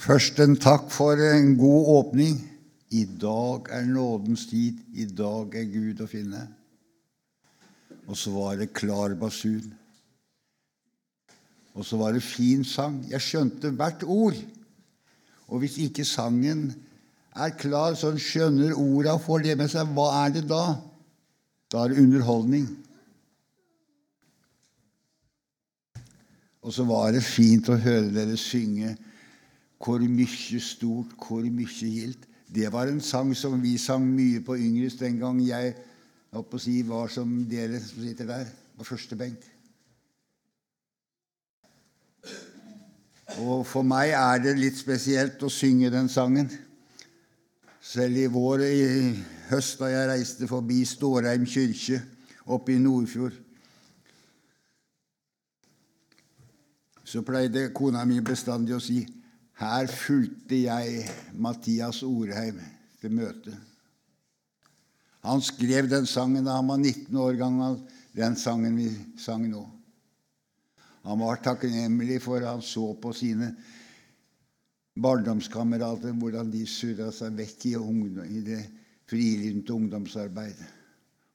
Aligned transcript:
Først 0.00 0.38
en 0.40 0.54
takk 0.56 0.88
for 0.88 1.20
en 1.20 1.58
god 1.60 1.88
åpning. 1.98 2.38
I 2.90 3.04
dag 3.20 3.68
er 3.68 3.84
nådens 3.84 4.46
tid. 4.48 4.78
I 4.96 5.04
dag 5.04 5.52
er 5.60 5.66
Gud 5.68 6.00
å 6.00 6.06
finne. 6.08 6.40
Og 8.08 8.16
så 8.16 8.32
var 8.32 8.56
det 8.56 8.72
klar 8.72 9.12
basun. 9.20 9.74
Og 11.76 11.84
så 11.84 11.98
var 12.00 12.16
det 12.16 12.24
fin 12.24 12.64
sang. 12.64 13.02
Jeg 13.10 13.20
skjønte 13.26 13.74
hvert 13.76 14.06
ord. 14.06 14.38
Og 15.52 15.60
hvis 15.60 15.76
ikke 15.84 16.08
sangen 16.08 16.70
er 17.36 17.52
klar, 17.60 17.92
så 17.94 18.14
en 18.14 18.22
skjønner 18.24 18.72
orda 18.72 19.18
og 19.18 19.24
får 19.26 19.44
det 19.44 19.58
med 19.60 19.68
seg, 19.70 19.92
hva 19.92 20.08
er 20.24 20.32
det 20.38 20.46
da? 20.48 20.64
Da 21.70 21.84
er 21.84 21.92
det 21.92 22.00
underholdning. 22.06 22.66
Og 26.64 26.72
så 26.72 26.88
var 26.88 27.12
det 27.12 27.22
fint 27.26 27.68
å 27.68 27.76
høre 27.76 28.08
dere 28.16 28.40
synge 28.40 28.96
hvor 29.80 30.02
mye 30.04 30.60
stort, 30.60 31.14
hvor 31.16 31.46
mye 31.46 31.66
gildt. 31.80 32.26
Det 32.54 32.72
var 32.72 32.90
en 32.90 33.00
sang 33.00 33.32
som 33.36 33.62
vi 33.62 33.78
sang 33.78 34.04
mye 34.04 34.42
på 34.44 34.56
Yngres 34.58 34.98
den 34.98 35.18
gang 35.20 35.40
jeg 35.40 35.74
å 36.34 36.44
si, 36.58 36.80
var 36.86 37.08
som 37.08 37.30
dere 37.48 37.80
som 37.80 38.02
sitter 38.04 38.26
der 38.26 38.50
på 38.76 38.84
første 38.84 39.16
benk. 39.16 39.44
Og 43.40 43.62
for 43.66 43.86
meg 43.86 44.10
er 44.18 44.42
det 44.42 44.56
litt 44.58 44.78
spesielt 44.78 45.42
å 45.46 45.50
synge 45.52 45.92
den 45.94 46.10
sangen. 46.10 46.50
Selv 47.80 48.18
i 48.18 48.26
vår 48.26 48.64
i 48.66 48.80
høst, 49.48 49.78
da 49.80 49.88
jeg 49.88 50.08
reiste 50.10 50.48
forbi 50.50 50.82
Stårheim 50.84 51.46
kirke 51.48 52.02
oppe 52.50 52.74
i 52.74 52.82
Nordfjord, 52.82 53.38
så 57.10 57.22
pleide 57.26 57.70
kona 57.74 58.04
mi 58.06 58.20
bestandig 58.22 58.76
å 58.76 58.82
si 58.82 59.00
her 59.60 59.90
fulgte 59.92 60.62
jeg 60.62 61.02
Mathias 61.36 62.00
Orheim 62.06 62.60
til 63.00 63.12
møte. 63.12 63.52
Han 65.26 65.42
skrev 65.44 65.88
den 65.90 66.08
sangen 66.08 66.46
da 66.48 66.56
han 66.56 66.70
var 66.70 66.80
19 66.80 67.18
år 67.20 67.36
gammel, 67.36 67.76
den 68.16 68.38
sangen 68.40 68.78
vi 68.80 68.88
sang 69.20 69.44
nå. 69.50 69.66
Han 71.04 71.20
var 71.20 71.42
takknemlig 71.44 72.22
for 72.24 72.44
han 72.44 72.64
så 72.64 72.86
på 73.00 73.12
sine 73.16 73.50
barndomskamerater 75.00 76.16
hvordan 76.16 76.50
de 76.52 76.64
surra 76.68 77.10
seg 77.12 77.36
vekk 77.36 77.68
i, 77.70 77.74
i 78.32 78.40
det 78.44 78.62
frilynte 79.08 79.76
ungdomsarbeidet. 79.76 80.72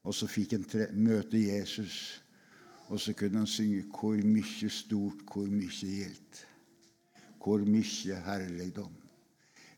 Og 0.05 0.13
så 0.13 0.29
fikk 0.29 0.57
han 0.57 0.65
møte 0.97 1.37
Jesus, 1.37 2.21
og 2.89 2.99
så 3.01 3.13
kunne 3.17 3.41
han 3.41 3.49
synge 3.49 3.85
'Hvor 3.89 4.17
mye 4.21 4.69
stort, 4.69 5.25
hvor 5.25 5.49
mye 5.49 5.69
gjeldt' 5.69 6.45
hvor 7.45 7.61
mye 7.61 8.21
herligdom. 8.25 8.91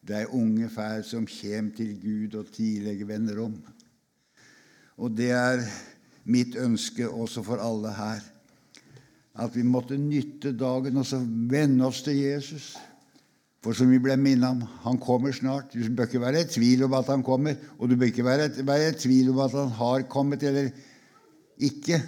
Er 0.08 0.32
unge 0.32 0.70
fær 0.72 1.02
som 1.04 1.26
kjem 1.28 1.74
til 1.76 1.98
Gud 2.00 2.38
og 2.40 2.52
tidlig 2.56 3.04
vender 3.10 3.42
om. 3.44 3.58
Og 5.04 5.12
det 5.12 5.34
er 5.36 5.66
mitt 6.32 6.56
ønske 6.56 7.10
også 7.10 7.44
for 7.44 7.60
alle 7.60 7.92
her. 7.92 8.24
At 9.38 9.52
vi 9.56 9.68
måtte 9.68 10.00
nytte 10.00 10.56
dagen 10.58 10.98
og 10.98 11.06
så 11.06 11.20
vende 11.28 11.86
oss 11.86 12.02
til 12.08 12.16
Jesus. 12.22 12.72
For 13.62 13.76
som 13.76 13.92
vi 13.92 14.00
ble 14.00 14.16
minnet 14.16 14.48
om, 14.48 14.64
han 14.86 15.00
kommer 15.04 15.36
snart. 15.36 15.76
Du 15.76 15.84
bør 15.92 16.08
ikke 16.08 16.24
være 16.24 16.46
i 16.46 16.52
tvil 16.56 16.88
om 16.88 16.96
at 16.96 17.12
han 17.12 17.26
kommer, 17.26 17.60
og 17.78 17.90
du 17.90 17.98
bør 17.98 18.08
ikke 18.08 18.26
være, 18.26 18.52
være 18.64 18.94
i 18.94 19.00
tvil 19.04 19.34
om 19.36 19.44
at 19.44 19.58
han 19.60 19.74
har 19.76 20.08
kommet 20.08 20.46
eller 20.48 20.72
ikke. 21.60 22.00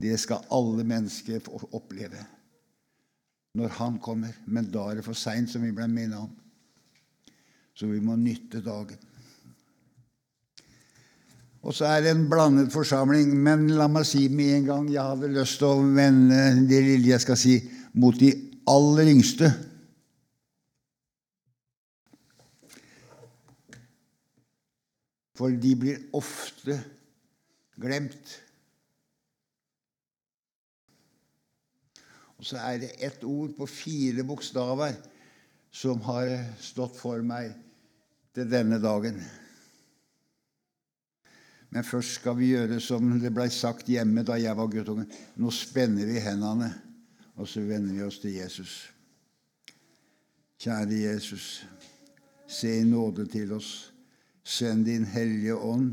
Det 0.00 0.20
skal 0.22 0.46
alle 0.54 0.86
mennesker 0.86 1.50
oppleve 1.74 2.22
når 3.54 3.76
han 3.80 3.98
kommer. 4.02 4.34
Men 4.46 4.70
da 4.70 4.88
er 4.90 5.00
det 5.00 5.06
for 5.06 5.18
seint, 5.18 5.50
som 5.50 5.64
vi 5.64 5.72
ble 5.74 5.88
minnet 5.90 6.18
om. 6.20 6.30
Så 7.74 7.88
vi 7.90 8.02
må 8.04 8.16
nytte 8.18 8.62
dagen. 8.64 8.98
Og 11.60 11.74
så 11.76 11.90
er 11.90 12.04
det 12.04 12.12
en 12.14 12.28
blandet 12.30 12.72
forsamling. 12.72 13.32
Men 13.36 13.66
la 13.76 13.88
meg 13.90 14.06
si 14.08 14.26
med 14.32 14.54
en 14.54 14.68
gang 14.68 14.86
jeg 14.92 15.02
hadde 15.12 15.32
lyst 15.34 15.60
til 15.60 15.68
å 15.72 15.88
vende 15.96 16.38
det 16.68 16.80
lille 16.86 17.12
jeg 17.12 17.24
skal 17.24 17.40
si, 17.40 17.58
mot 17.92 18.16
de 18.16 18.30
aller 18.70 19.10
yngste. 19.12 19.50
For 25.40 25.52
de 25.56 25.74
blir 25.80 26.00
ofte 26.16 26.76
glemt. 27.80 28.40
Og 32.40 32.46
så 32.48 32.56
er 32.56 32.78
det 32.80 32.94
ett 33.04 33.24
ord 33.28 33.52
på 33.58 33.66
fire 33.68 34.24
bokstaver 34.24 34.94
som 35.70 36.00
har 36.06 36.30
stått 36.56 36.96
for 36.96 37.20
meg 37.20 37.52
til 38.32 38.48
denne 38.48 38.78
dagen. 38.80 39.20
Men 41.70 41.84
først 41.84 42.16
skal 42.22 42.38
vi 42.40 42.54
gjøre 42.54 42.80
som 42.82 43.12
det 43.20 43.34
blei 43.36 43.50
sagt 43.52 43.92
hjemme 43.92 44.24
da 44.26 44.40
jeg 44.40 44.56
var 44.56 44.72
guttunge. 44.72 45.04
Nå 45.36 45.52
spenner 45.52 46.08
vi 46.08 46.16
hendene, 46.24 46.72
og 47.36 47.46
så 47.46 47.60
vender 47.60 47.92
vi 47.92 48.06
oss 48.08 48.18
til 48.24 48.40
Jesus. 48.40 48.74
Kjære 50.60 51.04
Jesus, 51.04 51.46
se 52.48 52.72
i 52.80 52.88
nåde 52.88 53.28
til 53.30 53.52
oss. 53.52 53.90
Send 54.40 54.88
Din 54.88 55.04
Hellige 55.04 55.54
Ånd, 55.54 55.92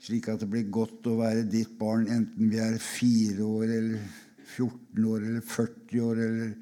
slik 0.00 0.30
at 0.30 0.40
det 0.40 0.48
blir 0.50 0.70
godt 0.70 1.10
å 1.10 1.18
være 1.18 1.42
ditt 1.50 1.74
barn, 1.78 2.06
enten 2.06 2.54
vi 2.54 2.62
er 2.62 2.78
fire 2.78 3.42
år 3.44 3.66
eller 3.66 4.12
14 4.56 5.04
år 5.04 5.16
eller 5.16 5.40
40 5.40 6.02
år 6.02 6.20
eller 6.26 6.52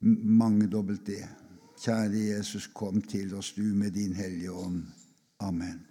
mangedobbelt 0.00 1.06
det. 1.06 1.22
Kjære 1.82 2.26
Jesus, 2.36 2.68
kom 2.74 3.00
til 3.02 3.34
oss, 3.34 3.52
du 3.56 3.62
med 3.62 3.90
din 3.90 4.12
Hellige 4.14 4.52
Ånd. 4.52 4.82
Amen. 5.40 5.86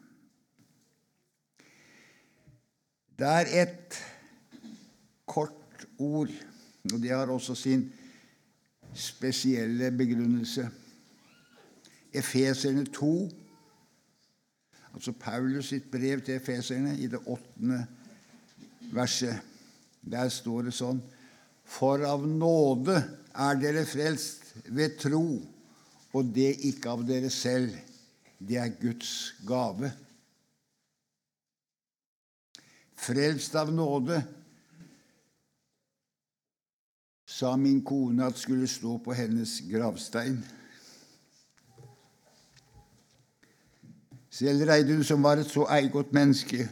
Det 3.19 3.27
er 3.27 3.49
et 3.63 3.97
kort 5.27 5.87
ord, 5.97 6.31
og 6.93 6.99
det 6.99 7.11
har 7.11 7.27
også 7.27 7.55
sin 7.55 7.91
spesielle 8.93 9.91
begrunnelse. 9.91 10.69
Efeserne 12.13 12.85
2, 12.85 13.29
altså 14.93 15.11
Paulus 15.11 15.69
sitt 15.69 15.91
brev 15.91 16.21
til 16.21 16.35
efeserne, 16.35 16.97
i 16.97 17.07
det 17.07 17.19
åttende 17.25 17.85
verset. 18.91 19.41
Der 20.11 20.29
står 20.29 20.67
det 20.67 20.73
sånn 20.75 21.01
for 21.71 22.03
av 22.03 22.25
nåde 22.27 22.97
er 23.31 23.59
dere 23.61 23.85
frelst 23.87 24.51
ved 24.75 24.97
tro, 24.99 25.39
og 26.11 26.33
det 26.35 26.51
ikke 26.67 26.91
av 26.91 27.05
dere 27.07 27.31
selv. 27.31 27.73
Det 28.41 28.57
er 28.59 28.73
Guds 28.81 29.31
gave. 29.47 29.91
Frelst 33.01 33.55
av 33.55 33.71
nåde, 33.73 34.19
sa 37.31 37.55
min 37.57 37.79
kone 37.85 38.27
at 38.27 38.37
skulle 38.37 38.67
stå 38.67 38.97
på 39.05 39.15
hennes 39.15 39.53
gravstein. 39.71 40.41
Selv 44.31 44.67
Reidun, 44.67 45.03
som 45.07 45.23
var 45.23 45.39
et 45.39 45.49
så 45.49 45.63
eigodt 45.71 46.11
menneske, 46.13 46.67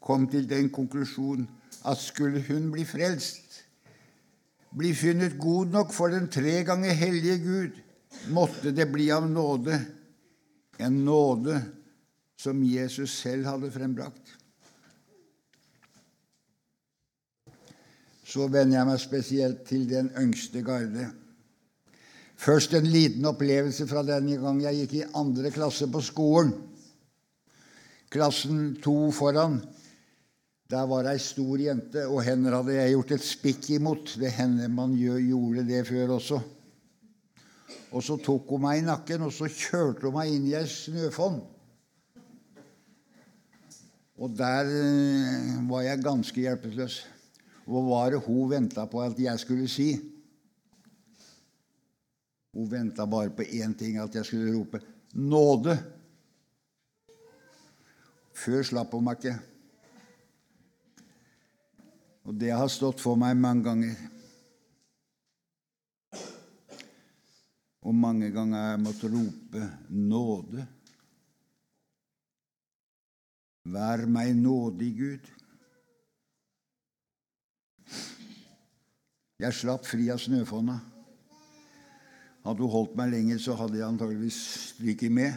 kom 0.00 0.26
til 0.30 0.48
den 0.48 0.70
konklusjon 0.72 1.44
at 1.84 2.00
skulle 2.00 2.40
hun 2.48 2.70
bli 2.72 2.84
frelst, 2.88 3.43
bli 4.74 4.94
funnet 4.96 5.38
god 5.38 5.74
nok 5.74 5.92
for 5.94 6.12
den 6.12 6.28
tre 6.32 6.62
ganger 6.66 6.96
hellige 6.98 7.38
Gud, 7.42 7.80
måtte 8.34 8.72
det 8.74 8.88
bli 8.92 9.10
av 9.14 9.26
nåde, 9.30 9.78
en 10.78 11.04
nåde 11.04 11.60
som 12.40 12.62
Jesus 12.66 13.14
selv 13.22 13.46
hadde 13.46 13.70
frembrakt. 13.74 14.34
Så 18.24 18.48
vender 18.50 18.80
jeg 18.80 18.88
meg 18.88 19.02
spesielt 19.02 19.62
til 19.68 19.84
den 19.86 20.10
yngste 20.18 20.64
garde. 20.66 21.06
Først 22.34 22.74
en 22.74 22.88
liten 22.90 23.24
opplevelse 23.30 23.86
fra 23.86 24.02
denne 24.02 24.40
gang 24.42 24.58
jeg 24.64 24.80
gikk 24.82 24.94
i 24.98 25.04
andre 25.14 25.52
klasse 25.54 25.86
på 25.92 26.02
skolen. 26.02 26.50
Klassen 28.10 28.74
to 28.82 29.12
foran 29.14 29.60
der 30.70 30.86
var 30.88 31.06
ei 31.10 31.20
stor 31.20 31.60
jente, 31.60 32.06
og 32.08 32.22
henne 32.24 32.52
hadde 32.54 32.76
jeg 32.76 32.94
gjort 32.94 33.10
et 33.16 33.24
spikk 33.24 33.70
imot. 33.76 34.14
Det 34.20 34.30
hender 34.32 34.70
man 34.72 34.94
gjorde 34.96 35.66
det 35.68 35.82
før 35.88 36.16
også. 36.16 36.40
Og 37.94 38.02
så 38.02 38.16
tok 38.18 38.48
hun 38.50 38.64
meg 38.64 38.80
i 38.80 38.86
nakken, 38.86 39.26
og 39.26 39.34
så 39.34 39.48
kjørte 39.50 40.08
hun 40.08 40.16
meg 40.16 40.32
inn 40.32 40.48
i 40.48 40.56
ei 40.56 40.64
snøfonn. 40.70 41.42
Og 44.14 44.34
der 44.38 44.70
eh, 44.70 45.52
var 45.68 45.84
jeg 45.84 46.02
ganske 46.04 46.40
hjelpeløs. 46.46 47.00
Hva 47.64 47.80
var 47.84 48.14
det 48.14 48.24
hun 48.24 48.50
venta 48.50 48.84
på 48.88 49.02
at 49.02 49.18
jeg 49.20 49.40
skulle 49.42 49.68
si? 49.70 49.88
Hun 52.54 52.70
venta 52.70 53.06
bare 53.10 53.34
på 53.34 53.42
én 53.42 53.74
ting, 53.76 53.98
at 53.98 54.14
jeg 54.14 54.24
skulle 54.24 54.54
rope 54.54 54.80
'nåde'. 55.14 55.76
Før 58.34 58.62
slapp 58.62 58.94
hun 58.94 59.04
meg 59.04 59.18
ikke. 59.18 59.53
Og 62.24 62.36
det 62.40 62.54
har 62.56 62.70
stått 62.72 63.02
for 63.04 63.20
meg 63.20 63.36
mange 63.36 63.64
ganger. 63.66 63.96
Og 67.84 67.92
mange 67.92 68.30
ganger 68.32 68.56
har 68.56 68.70
jeg 68.72 68.84
måttet 68.86 69.12
rope 69.12 69.66
nåde. 69.92 70.64
Vær 73.64 74.04
meg 74.08 74.32
nådig, 74.36 74.90
Gud. 74.96 75.30
Jeg 79.40 79.56
slapp 79.56 79.84
fri 79.84 80.08
av 80.12 80.20
snøfonna. 80.22 80.78
Hadde 82.44 82.60
hun 82.60 82.72
holdt 82.72 82.96
meg 82.96 83.12
lenger, 83.12 83.40
så 83.40 83.56
hadde 83.56 83.80
jeg 83.80 83.88
antageligvis 83.88 84.40
stryket 84.70 85.12
med. 85.12 85.36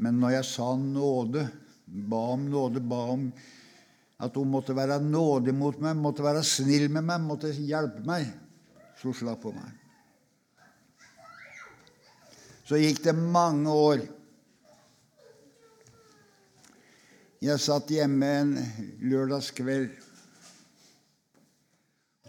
Men 0.00 0.16
når 0.20 0.38
jeg 0.38 0.48
sa 0.48 0.70
nåde, 0.80 1.44
ba 1.84 2.22
om 2.34 2.48
nåde, 2.48 2.80
ba 2.80 3.02
om 3.12 3.28
at 4.24 4.36
hun 4.38 4.50
måtte 4.50 4.76
være 4.76 5.00
nådig 5.04 5.52
mot 5.56 5.80
meg, 5.84 5.98
måtte 6.00 6.24
være 6.24 6.44
snill 6.46 6.88
med 6.92 7.04
meg, 7.04 7.24
måtte 7.24 7.52
hjelpe 7.52 8.04
meg, 8.08 8.30
så 9.00 9.12
slapp 9.12 9.44
hun 9.44 9.58
meg. 9.60 9.80
Så 12.64 12.80
gikk 12.80 13.02
det 13.04 13.12
mange 13.18 13.68
år. 13.68 14.04
Jeg 17.44 17.60
satt 17.60 17.90
hjemme 17.92 18.30
en 18.40 18.54
lørdagskveld. 19.04 19.90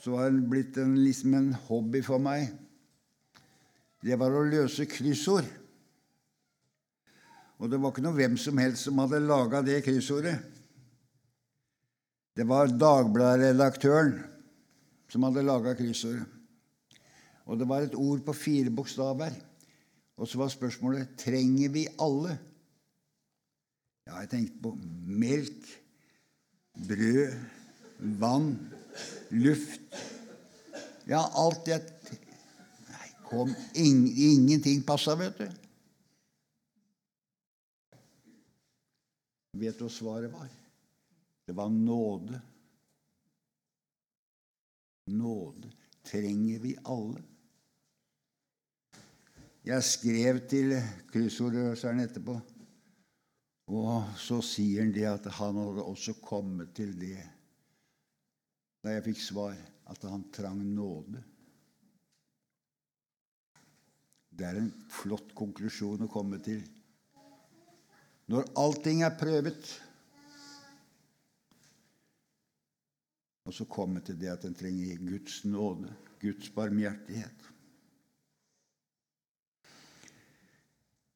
Så 0.04 0.12
var 0.12 0.28
det 0.28 0.44
blitt 0.52 0.76
en, 0.78 0.98
liksom 1.00 1.38
en 1.38 1.54
hobby 1.70 2.02
for 2.04 2.20
meg. 2.20 2.50
Det 4.04 4.20
var 4.20 4.36
å 4.36 4.44
løse 4.44 4.84
kryssord. 4.92 5.48
Og 7.64 7.72
det 7.72 7.80
var 7.80 7.94
ikke 7.94 8.04
noe 8.04 8.18
hvem 8.20 8.36
som 8.38 8.60
helst 8.60 8.90
som 8.90 9.00
hadde 9.00 9.24
laga 9.24 9.64
det 9.64 9.80
kryssordet. 9.88 10.36
Det 12.36 12.44
var 12.48 12.68
Dagbladet-redaktøren 12.68 14.18
som 15.12 15.24
hadde 15.24 15.46
laga 15.46 15.76
kryssordet. 15.78 16.26
Og 17.46 17.60
det 17.62 17.68
var 17.70 17.86
et 17.86 17.96
ord 17.96 18.24
på 18.26 18.34
fire 18.36 18.74
bokstaver. 18.74 19.32
Og 20.18 20.28
så 20.28 20.40
var 20.42 20.52
spørsmålet 20.52 21.16
trenger 21.22 21.72
vi 21.72 21.86
alle. 22.02 22.36
Ja, 24.08 24.20
jeg 24.22 24.30
tenkte 24.32 24.62
på 24.64 24.74
melk, 25.06 25.70
brød, 26.88 27.38
vann, 28.20 28.52
luft 29.32 29.82
Ja, 31.08 31.22
alt 31.38 31.66
det 31.66 31.80
Nei, 32.90 33.08
kom, 33.30 33.52
ing, 33.78 34.06
ingenting 34.10 34.84
passa, 34.86 35.16
vet 35.20 35.38
du. 35.40 35.48
Vet 39.62 39.78
du 39.80 39.86
hva 39.86 39.92
svaret 39.94 40.34
var? 40.34 40.50
Det 41.46 41.54
var 41.54 41.70
nåde. 41.70 42.42
Nåde 45.06 45.72
trenger 46.04 46.60
vi 46.60 46.76
alle. 46.84 47.22
Jeg 49.66 49.84
skrev 49.84 50.40
til 50.50 50.76
kryssordløseren 51.10 52.04
etterpå, 52.04 52.36
og 53.74 54.12
så 54.22 54.38
sier 54.46 54.84
han 54.84 54.92
det 54.94 55.08
at 55.10 55.30
han 55.40 55.58
hadde 55.58 55.86
også 55.86 56.14
kommet 56.22 56.76
til 56.78 56.94
det 57.00 57.18
da 58.86 58.94
jeg 58.94 59.06
fikk 59.08 59.22
svar, 59.26 59.56
at 59.90 60.04
han 60.06 60.28
trang 60.30 60.60
nåde. 60.62 61.24
Det 64.30 64.46
er 64.46 64.60
en 64.60 64.70
flott 64.94 65.32
konklusjon 65.34 66.06
å 66.06 66.12
komme 66.12 66.38
til. 66.46 66.60
Når 68.30 68.52
allting 68.62 69.02
er 69.08 69.18
prøvet, 69.18 69.72
og 73.46 73.54
så 73.54 73.66
komme 73.70 74.02
til 74.02 74.18
det 74.18 74.32
at 74.34 74.46
en 74.48 74.56
trenger 74.58 74.98
Guds 75.06 75.44
nåde, 75.46 75.92
Guds 76.22 76.50
barmhjertighet. 76.50 77.52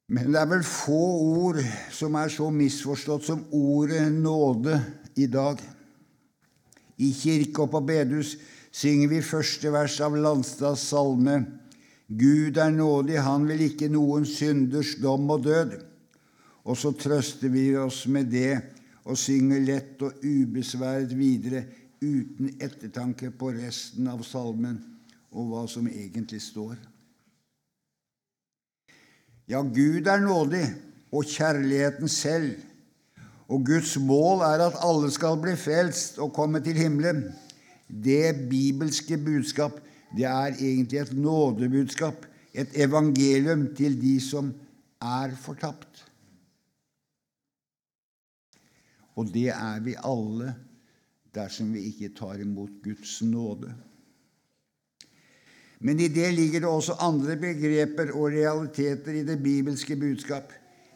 Men 0.09 0.31
det 0.33 0.39
er 0.41 0.49
vel 0.49 0.63
få 0.65 1.01
ord 1.21 1.59
som 1.93 2.15
er 2.17 2.31
så 2.33 2.49
misforstått 2.53 3.27
som 3.27 3.43
ordet 3.53 4.07
nåde 4.13 4.77
i 5.21 5.27
dag. 5.29 5.61
I 6.97 7.11
kirke 7.13 7.65
og 7.65 7.73
på 7.73 7.81
bedehus 7.85 8.35
synger 8.73 9.11
vi 9.11 9.21
første 9.25 9.73
vers 9.73 9.99
av 10.01 10.17
Landstads 10.17 10.87
salme. 10.89 11.43
Gud 12.09 12.57
er 12.57 12.73
nådig, 12.73 13.19
han 13.21 13.45
vil 13.45 13.67
ikke 13.67 13.89
noen 13.93 14.25
synders 14.25 14.95
dom 15.01 15.29
og 15.29 15.45
død. 15.45 15.77
Og 16.65 16.77
så 16.77 16.91
trøster 16.93 17.53
vi 17.53 17.71
oss 17.77 18.03
med 18.09 18.33
det 18.33 18.57
og 19.05 19.17
synger 19.17 19.61
lett 19.65 20.01
og 20.05 20.25
ubesværet 20.25 21.13
videre 21.17 21.63
uten 22.01 22.53
ettertanke 22.61 23.31
på 23.31 23.51
resten 23.55 24.07
av 24.07 24.23
salmen 24.23 24.79
og 25.29 25.51
hva 25.51 25.65
som 25.69 25.87
egentlig 25.89 26.41
står. 26.43 26.77
Ja, 29.49 29.61
Gud 29.65 30.07
er 30.07 30.21
nådig, 30.21 30.63
og 31.11 31.25
kjærligheten 31.25 32.09
selv. 32.11 32.59
Og 33.49 33.65
Guds 33.65 33.95
mål 33.97 34.43
er 34.45 34.61
at 34.67 34.77
alle 34.85 35.09
skal 35.11 35.39
bli 35.41 35.55
frelst 35.57 36.19
og 36.21 36.35
komme 36.37 36.61
til 36.61 36.77
himmelen. 36.77 37.23
Det 37.89 38.49
bibelske 38.49 39.17
budskap 39.17 39.79
det 40.17 40.25
er 40.25 40.53
egentlig 40.57 40.99
et 40.99 41.13
nådebudskap, 41.13 42.25
et 42.53 42.69
evangelium 42.75 43.67
til 43.75 43.97
de 44.01 44.15
som 44.21 44.53
er 45.01 45.35
fortapt. 45.37 46.05
Og 49.15 49.33
det 49.33 49.49
er 49.49 49.79
vi 49.85 49.95
alle 49.97 50.55
dersom 51.35 51.73
vi 51.73 51.85
ikke 51.91 52.13
tar 52.17 52.41
imot 52.41 52.81
Guds 52.83 53.19
nåde. 53.21 53.73
Men 55.79 55.99
i 55.99 56.09
det 56.11 56.27
ligger 56.35 56.59
det 56.59 56.69
også 56.69 56.97
andre 56.99 57.37
begreper 57.39 58.11
og 58.11 58.33
realiteter 58.33 59.21
i 59.21 59.23
det 59.23 59.37
bibelske 59.43 59.95
budskap. 59.95 60.51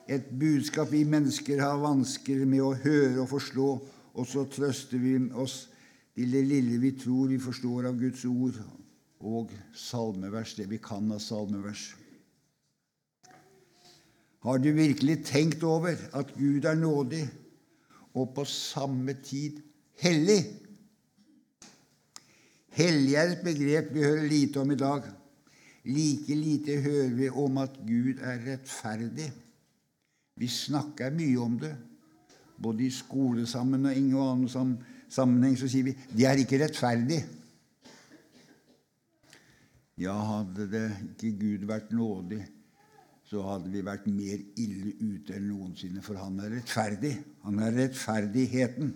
Et 0.09 0.25
budskap 0.39 0.91
vi 0.91 1.05
mennesker 1.07 1.61
har 1.61 1.79
vansker 1.79 2.43
med 2.45 2.61
å 2.65 2.73
høre 2.75 3.21
og 3.23 3.29
forstå, 3.31 3.69
og 4.13 4.27
så 4.27 4.43
trøster 4.51 4.99
vi 4.99 5.15
oss 5.31 5.69
til 6.13 6.35
det 6.35 6.43
lille 6.45 6.81
vi 6.81 6.91
tror 6.99 7.31
vi 7.31 7.39
forstår 7.41 7.87
av 7.89 7.99
Guds 7.99 8.25
ord 8.27 8.59
og 9.23 9.53
salmevers, 9.73 10.57
det 10.59 10.67
vi 10.69 10.81
kan 10.83 11.07
av 11.15 11.21
salmevers. 11.23 11.93
Har 14.43 14.59
du 14.59 14.73
virkelig 14.75 15.21
tenkt 15.23 15.63
over 15.63 15.95
at 16.11 16.33
Gud 16.35 16.65
er 16.67 16.75
nådig 16.75 17.23
og 18.13 18.33
på 18.35 18.43
samme 18.45 19.15
tid 19.23 19.61
hellig? 20.01 20.41
Hellig 22.73 23.13
er 23.19 23.35
et 23.35 23.43
begrep 23.45 23.91
vi 23.93 24.05
hører 24.05 24.27
lite 24.29 24.61
om 24.63 24.71
i 24.71 24.79
dag. 24.79 25.05
Like 25.85 26.35
lite 26.35 26.79
hører 26.81 27.13
vi 27.13 27.29
om 27.29 27.57
at 27.61 27.75
Gud 27.85 28.21
er 28.23 28.39
rettferdig. 28.47 29.29
Vi 30.39 30.47
snakker 30.47 31.13
mye 31.13 31.37
om 31.39 31.59
det. 31.59 31.75
Både 32.63 32.85
i 32.87 32.91
skolesammenheng 32.93 33.91
og 33.91 33.97
ingen 33.97 34.19
annen 34.23 34.77
sammenheng 35.11 35.57
så 35.59 35.67
sier 35.67 35.83
vi 35.83 35.97
'det 36.15 36.25
er 36.25 36.41
ikke 36.41 36.65
rettferdig'. 36.65 37.23
Ja, 39.97 40.13
hadde 40.13 40.71
det 40.71 40.87
ikke 41.21 41.37
Gud 41.39 41.65
vært 41.69 41.91
nådig, 41.91 42.41
så 43.29 43.41
hadde 43.41 43.69
vi 43.69 43.85
vært 43.85 44.07
mer 44.07 44.39
ille 44.57 44.93
ute 44.99 45.35
enn 45.37 45.47
noensinne, 45.51 46.01
for 46.01 46.17
han 46.17 46.39
er 46.39 46.55
rettferdig. 46.55 47.13
Han 47.43 47.59
er 47.59 47.75
rettferdigheten. 47.77 48.93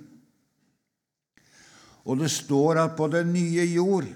Og 2.08 2.20
det 2.22 2.30
står 2.32 2.80
at 2.80 2.96
på 2.98 3.10
den 3.12 3.34
nye 3.36 3.66
jord 3.68 4.08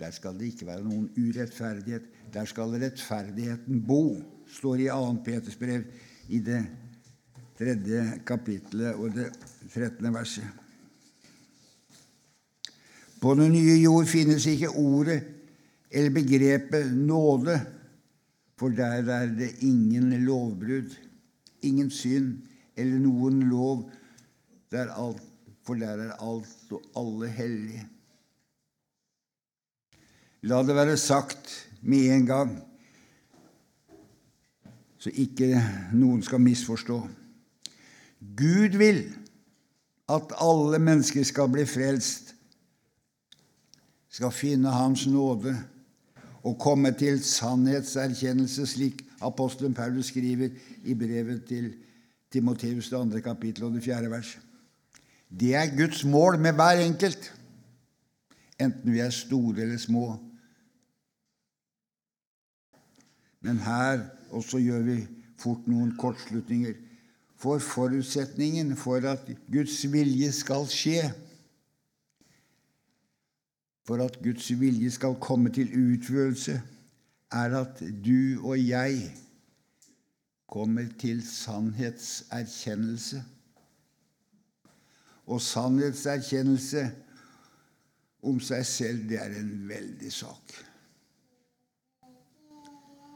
der 0.00 0.10
skal 0.16 0.38
det 0.38 0.46
ikke 0.54 0.66
være 0.66 0.84
noen 0.84 1.10
urettferdighet. 1.12 2.06
Der 2.32 2.46
skal 2.48 2.72
rettferdigheten 2.80 3.82
bo, 3.84 4.16
står 4.48 4.80
i 4.80 4.86
2. 4.88 5.10
Peters 5.26 5.58
brev 5.60 5.84
i 6.32 6.40
det 6.40 6.62
tredje 7.58 8.06
kapittelet 8.26 8.96
og 8.96 9.12
det 9.12 9.28
trettende 9.74 10.14
verset. 10.14 10.46
På 13.20 13.34
den 13.36 13.52
nye 13.52 13.76
jord 13.82 14.08
finnes 14.08 14.46
ikke 14.48 14.72
ordet 14.72 15.20
eller 15.90 16.14
begrepet 16.14 16.94
nåde, 16.96 17.58
for 18.56 18.72
der 18.72 19.02
er 19.04 19.26
det 19.36 19.50
ingen 19.60 20.14
lovbrudd, 20.24 20.94
ingen 21.62 21.90
synd 21.90 22.38
eller 22.76 23.02
noen 23.02 23.42
lov. 23.50 23.90
Der 24.72 24.94
alt 24.94 25.29
for 25.70 25.78
der 25.78 26.00
er 26.02 26.16
alt 26.18 26.72
og 26.74 26.82
alle 26.98 27.28
hellige. 27.30 27.84
La 30.42 30.64
det 30.66 30.74
være 30.74 30.96
sagt 30.98 31.52
med 31.82 32.10
en 32.10 32.26
gang, 32.26 32.56
så 34.98 35.12
ikke 35.14 35.60
noen 35.94 36.24
skal 36.26 36.42
misforstå. 36.42 36.98
Gud 38.36 38.80
vil 38.82 39.04
at 40.10 40.34
alle 40.42 40.82
mennesker 40.82 41.22
skal 41.22 41.52
bli 41.54 41.68
frelst, 41.70 42.34
skal 44.10 44.34
finne 44.34 44.74
Hans 44.74 45.06
nåde 45.06 45.54
og 46.42 46.58
komme 46.58 46.90
til 46.98 47.22
sannhetserkjennelse, 47.22 48.66
slik 48.66 49.06
apostelen 49.22 49.74
Paulus 49.74 50.10
skriver 50.10 50.50
i 50.82 50.98
brevet 50.98 51.44
til 51.46 51.74
Timoteus, 52.32 52.90
2. 52.90 53.20
kapittel 53.22 53.70
og 53.70 53.76
det 53.78 53.86
fjerde 53.86 54.10
vers. 54.10 54.38
Det 55.30 55.54
er 55.54 55.76
Guds 55.76 56.04
mål 56.04 56.38
med 56.38 56.52
hver 56.58 56.82
enkelt, 56.82 57.34
enten 58.60 58.92
vi 58.92 58.98
er 58.98 59.10
store 59.10 59.62
eller 59.62 59.78
små, 59.78 60.18
Men 63.40 63.58
her 63.58 64.00
også 64.30 64.60
gjør 64.60 64.82
vi 64.84 64.96
fort 65.40 65.68
noen 65.68 65.94
kortslutninger. 66.00 66.74
For 67.40 67.58
forutsetningen 67.64 68.74
for 68.76 69.00
at 69.08 69.30
Guds 69.52 69.78
vilje 69.92 70.28
skal 70.36 70.66
skje, 70.68 71.06
for 73.88 74.04
at 74.04 74.18
Guds 74.20 74.50
vilje 74.60 74.90
skal 74.92 75.16
komme 75.24 75.52
til 75.56 75.72
utførelse, 75.72 76.60
er 77.32 77.56
at 77.62 77.80
du 78.04 78.44
og 78.44 78.60
jeg 78.60 79.08
kommer 80.50 80.84
til 81.00 81.22
sannhetserkjennelse. 81.26 83.22
Og 85.30 85.38
sannhetserkjennelse 85.42 86.88
om 88.26 88.40
seg 88.42 88.66
selv, 88.66 89.06
det 89.08 89.20
er 89.22 89.36
en 89.38 89.52
veldig 89.68 90.10
sak. 90.12 90.56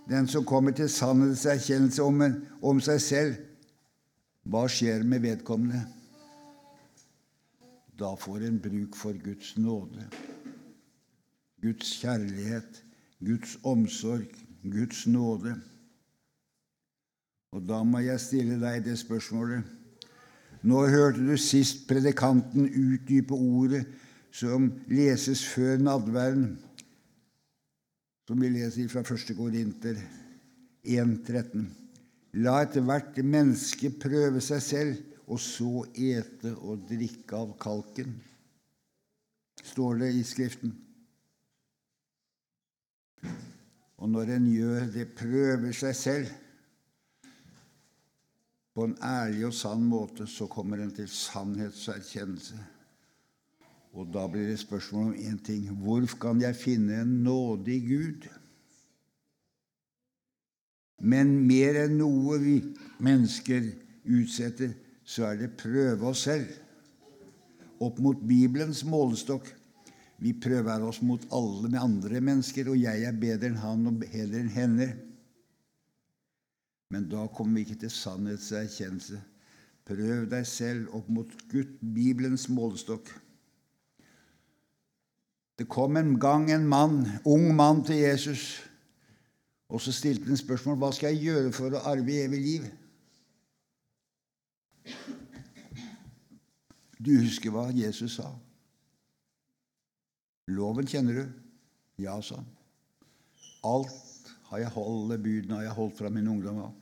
Den 0.09 0.29
som 0.29 0.45
kommer 0.45 0.71
til 0.77 0.89
sannhetserkjennelse 0.89 2.05
om, 2.05 2.23
om 2.63 2.81
seg 2.85 3.03
selv, 3.03 3.37
hva 4.45 4.67
skjer 4.69 5.05
med 5.09 5.25
vedkommende? 5.25 5.81
Da 7.99 8.13
får 8.19 8.45
en 8.45 8.59
bruk 8.61 8.97
for 8.99 9.17
Guds 9.25 9.55
nåde, 9.57 10.09
Guds 11.63 11.95
kjærlighet, 12.01 12.83
Guds 13.25 13.57
omsorg, 13.65 14.29
Guds 14.63 15.07
nåde. 15.07 15.55
Og 17.55 17.63
da 17.69 17.81
må 17.87 18.03
jeg 18.05 18.21
stille 18.21 18.59
deg 18.61 18.83
det 18.85 18.99
spørsmålet. 19.01 19.65
Nå 20.65 20.87
hørte 20.89 21.21
du 21.21 21.35
sist 21.37 21.83
predikanten 21.89 22.71
utdype 22.71 23.37
ordet 23.37 23.85
som 24.35 24.71
leses 24.89 25.43
før 25.45 25.77
nadværen, 25.83 26.47
som 28.25 28.41
vi 28.41 28.49
leser 28.55 28.89
fra 28.89 29.03
1. 29.05 29.35
Korinter 29.37 29.99
1,13. 30.89 31.67
La 32.41 32.63
ethvert 32.65 33.21
menneske 33.21 33.93
prøve 34.01 34.41
seg 34.43 34.63
selv, 34.65 35.03
og 35.29 35.41
så 35.41 35.85
ete 35.97 36.51
og 36.57 36.83
drikke 36.89 37.37
av 37.39 37.53
kalken, 37.61 38.17
står 39.65 40.01
det 40.03 40.11
i 40.17 40.25
Skriften. 40.27 40.73
Og 44.01 44.11
når 44.13 44.35
en 44.35 44.49
gjør 44.51 44.91
det, 44.93 45.07
prøver 45.17 45.73
seg 45.77 45.97
selv, 45.97 46.33
på 48.75 48.89
en 48.89 48.97
ærlig 49.03 49.47
og 49.47 49.55
sann 49.55 49.85
måte, 49.87 50.27
så 50.27 50.49
kommer 50.51 50.83
en 50.83 50.95
til 50.95 51.09
sannhetserkjennelse. 51.09 52.59
Og 53.95 54.09
da 54.11 54.25
blir 54.27 54.49
det 54.51 54.59
spørsmål 54.59 55.13
om 55.13 55.15
én 55.15 55.39
ting 55.47 55.69
hvor 55.85 56.07
kan 56.21 56.41
jeg 56.43 56.59
finne 56.59 57.03
en 57.05 57.21
nådig 57.23 57.79
Gud? 57.87 58.27
Men 60.99 61.37
mer 61.47 61.79
enn 61.85 61.99
noe 62.01 62.41
vi 62.43 62.57
mennesker 63.03 63.69
utsetter, 64.05 64.75
så 65.05 65.29
er 65.29 65.43
det 65.43 65.57
prøve 65.61 66.11
oss 66.11 66.25
selv. 66.27 66.49
Opp 67.85 68.01
mot 68.03 68.19
Bibelens 68.27 68.83
målestokk. 68.89 69.51
Vi 70.19 70.33
prøver 70.41 70.83
oss 70.89 71.03
mot 71.05 71.23
alle 71.35 71.69
med 71.69 71.83
andre 71.83 72.23
mennesker, 72.25 72.71
og 72.73 72.81
jeg 72.81 73.05
er 73.05 73.19
bedre 73.21 73.53
enn 73.53 73.61
han 73.61 73.91
og 73.91 74.01
bedre 74.03 74.41
enn 74.41 74.55
henne. 74.55 74.89
Men 76.93 77.09
da 77.11 77.27
kommer 77.27 77.59
vi 77.61 77.67
ikke 77.69 77.81
til 77.85 77.93
sannhetserkjennelse. 77.93 79.21
Prøv 79.85 80.29
deg 80.31 80.47
selv 80.49 80.95
opp 80.97 81.09
mot 81.13 81.33
Gud, 81.51 81.77
Bibelens 81.81 82.49
målestokk. 82.49 83.11
Det 85.59 85.69
kom 85.71 85.97
en 85.97 86.17
gang 86.21 86.49
en 86.51 86.67
mann, 86.67 87.03
ung 87.25 87.53
mann 87.55 87.85
til 87.87 88.01
Jesus, 88.03 88.63
og 89.69 89.81
så 89.81 89.93
stilte 89.95 90.27
han 90.27 90.39
spørsmål 90.39 90.81
hva 90.81 90.91
skal 90.95 91.15
jeg 91.15 91.29
gjøre 91.29 91.53
for 91.55 91.77
å 91.77 91.85
arve 91.93 92.17
evig 92.25 92.41
liv. 92.43 92.67
Du 97.05 97.13
husker 97.21 97.53
hva 97.53 97.69
Jesus 97.75 98.17
sa? 98.19 98.31
Loven 100.49 100.89
kjenner 100.89 101.21
du? 101.21 101.25
Ja, 102.03 102.17
sa 102.23 102.41
han. 102.41 102.49
Alt 103.65 104.14
har 104.55 104.63
jeg 104.63 104.75
holdt, 104.77 105.19
budene 105.19 105.59
har 105.59 105.69
jeg 105.69 105.75
holdt 105.75 105.97
fra 105.99 106.11
min 106.15 106.31
ungdom 106.31 106.63
av. 106.69 106.75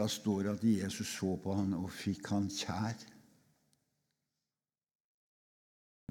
Da 0.00 0.06
står 0.08 0.46
det 0.46 0.52
at 0.54 0.64
Jesus 0.64 1.10
så 1.12 1.34
på 1.42 1.52
han 1.52 1.74
og 1.76 1.90
fikk 1.92 2.30
han 2.32 2.48
kjær. 2.48 3.02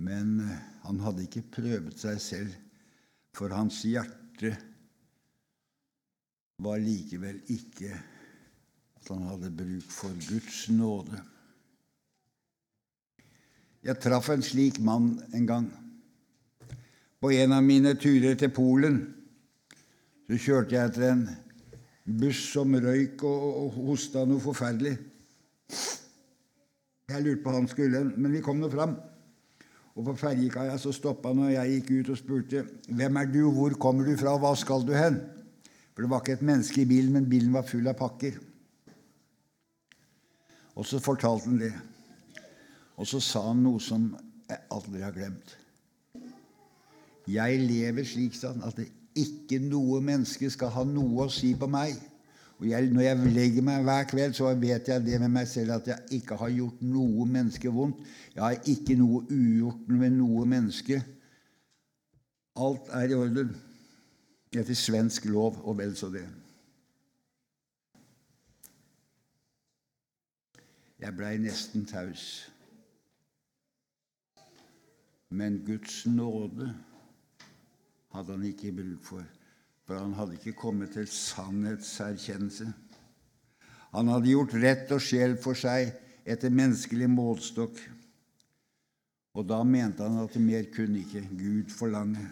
Men 0.06 0.38
eh, 0.46 0.60
han 0.86 1.02
hadde 1.04 1.26
ikke 1.26 1.48
prøvet 1.58 1.98
seg 2.00 2.22
selv, 2.22 2.54
for 3.36 3.52
hans 3.54 3.82
hjerte 3.88 4.54
var 6.62 6.80
likevel 6.84 7.42
ikke 7.50 7.92
at 9.00 9.10
han 9.10 9.26
hadde 9.32 9.52
bruk 9.58 9.92
for 9.92 10.14
Guds 10.28 10.64
nåde. 10.76 11.20
Jeg 13.86 13.98
traff 14.04 14.30
en 14.30 14.44
slik 14.44 14.78
mann 14.84 15.16
en 15.34 15.48
gang. 15.50 15.70
På 17.20 17.32
en 17.34 17.56
av 17.56 17.64
mine 17.66 17.96
turer 18.00 18.38
til 18.40 18.52
Polen 18.54 19.00
så 20.30 20.38
kjørte 20.38 20.76
jeg 20.76 20.92
etter 20.92 21.08
en 21.10 21.24
buss 22.22 22.44
som 22.52 22.76
røyk 22.78 23.24
og, 23.26 23.46
og 23.64 23.78
hosta 23.90 24.28
noe 24.30 24.42
forferdelig. 24.44 24.92
Jeg 27.10 27.24
lurte 27.26 27.42
på 27.42 27.54
han 27.56 27.70
skulle, 27.72 28.04
men 28.14 28.36
vi 28.36 28.42
kom 28.46 28.60
nå 28.62 28.70
fram. 28.70 28.94
Og 29.98 30.06
På 30.06 30.14
ferjekaia 30.16 30.78
stoppa 30.78 31.32
han, 31.34 31.48
og 31.48 31.56
jeg 31.56 31.80
gikk 31.80 31.90
ut 31.96 32.12
og 32.14 32.20
spurte 32.20 32.62
hvem 32.94 33.18
er 33.18 33.32
du, 33.34 33.42
hvor 33.56 33.74
kommer 33.82 34.06
du 34.06 34.14
fra, 34.22 34.36
hva 34.38 34.54
skal 34.54 34.86
du 34.86 34.94
hen? 34.94 35.18
For 35.96 36.06
det 36.06 36.12
var 36.14 36.22
ikke 36.22 36.38
et 36.38 36.46
menneske 36.46 36.84
i 36.84 36.88
bilen, 36.88 37.18
men 37.18 37.32
bilen 37.32 37.58
var 37.58 37.66
full 37.66 37.90
av 37.90 37.98
pakker. 37.98 38.38
Og 40.78 40.86
så 40.86 41.02
fortalte 41.02 41.50
han 41.50 41.58
det. 41.60 41.74
Og 43.02 43.10
så 43.10 43.18
sa 43.24 43.48
han 43.50 43.66
noe 43.66 43.82
som 43.82 44.12
jeg 44.46 44.62
aldri 44.78 45.02
har 45.02 45.18
glemt. 45.18 45.58
Jeg 47.30 47.60
lever 47.66 48.06
slik 48.06 48.38
sånn 48.38 48.62
at 48.66 48.78
det 48.78 48.92
ikke 49.24 49.60
noe 49.64 50.00
menneske 50.04 50.50
skal 50.54 50.72
ha 50.74 50.86
noe 50.88 51.26
å 51.28 51.34
si 51.34 51.54
på 51.58 51.68
meg. 51.72 51.98
Og 52.60 52.68
jeg, 52.68 52.90
Når 52.92 53.02
jeg 53.02 53.32
legger 53.34 53.64
meg 53.64 53.84
hver 53.88 54.04
kveld, 54.10 54.34
så 54.36 54.52
vet 54.60 54.88
jeg 54.88 55.06
det 55.06 55.20
med 55.22 55.32
meg 55.32 55.48
selv 55.48 55.78
at 55.78 55.88
jeg 55.88 56.20
ikke 56.20 56.36
har 56.36 56.52
gjort 56.52 56.82
noe 56.84 57.26
menneske 57.26 57.72
vondt. 57.72 58.04
Jeg 58.36 58.44
har 58.44 58.58
ikke 58.68 58.98
noe 59.00 59.24
ugjort 59.32 59.88
med 59.88 60.18
noe 60.18 60.46
menneske. 60.46 61.00
Alt 62.60 62.92
er 62.92 63.14
i 63.14 63.16
orden 63.16 63.56
etter 64.52 64.76
svensk 64.76 65.30
lov, 65.30 65.62
og 65.64 65.78
vel 65.78 65.96
så 65.96 66.10
det. 66.12 66.26
Jeg 71.00 71.16
blei 71.16 71.38
nesten 71.40 71.86
taus. 71.88 72.50
Men 75.30 75.62
Guds 75.64 76.06
nåde 76.10 76.74
hadde 78.16 78.36
han 78.36 78.46
ikke 78.50 78.74
bruk 78.76 79.06
for, 79.06 79.26
for 79.86 80.00
han 80.02 80.14
hadde 80.18 80.38
ikke 80.40 80.58
kommet 80.58 80.94
til 80.96 81.08
sannhetserkjennelse. 81.10 82.68
Han 83.94 84.12
hadde 84.14 84.30
gjort 84.30 84.54
rett 84.62 84.92
og 84.94 85.02
sjel 85.02 85.36
for 85.42 85.58
seg 85.58 85.90
etter 86.30 86.54
menneskelig 86.54 87.10
målstokk. 87.10 87.80
Og 89.38 89.46
da 89.50 89.62
mente 89.66 90.06
han 90.06 90.22
at 90.22 90.38
mer 90.42 90.68
kunne 90.74 91.02
ikke 91.02 91.24
Gud 91.38 91.74
forlange. 91.74 92.26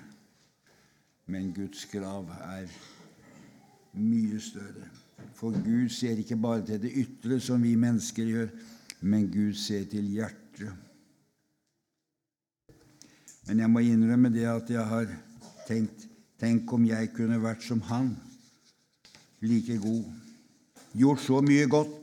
Men 1.28 1.52
Guds 1.54 1.86
grav 1.92 2.30
er 2.38 2.70
mye 3.98 4.40
større. 4.42 4.88
For 5.38 5.54
Gud 5.64 5.90
ser 5.94 6.20
ikke 6.22 6.38
bare 6.40 6.66
til 6.66 6.82
det 6.82 6.94
ytre, 7.02 7.40
som 7.42 7.64
vi 7.64 7.76
mennesker 7.76 8.26
gjør, 8.30 8.52
men 9.02 9.32
Gud 9.32 9.54
ser 9.58 9.86
til 9.90 10.06
hjertet. 10.14 10.74
Men 13.48 13.64
jeg 13.64 13.72
må 13.72 13.82
innrømme 13.86 14.30
det 14.34 14.46
at 14.50 14.70
jeg 14.70 14.86
har 14.86 15.08
tenkt 15.68 16.08
Tenk 16.38 16.70
om 16.74 16.84
jeg 16.86 17.10
kunne 17.18 17.40
vært 17.42 17.64
som 17.66 17.80
han, 17.90 18.12
like 19.42 19.80
god. 19.82 20.04
Gjort 20.98 21.22
så 21.24 21.40
mye 21.42 21.64
godt, 21.70 21.96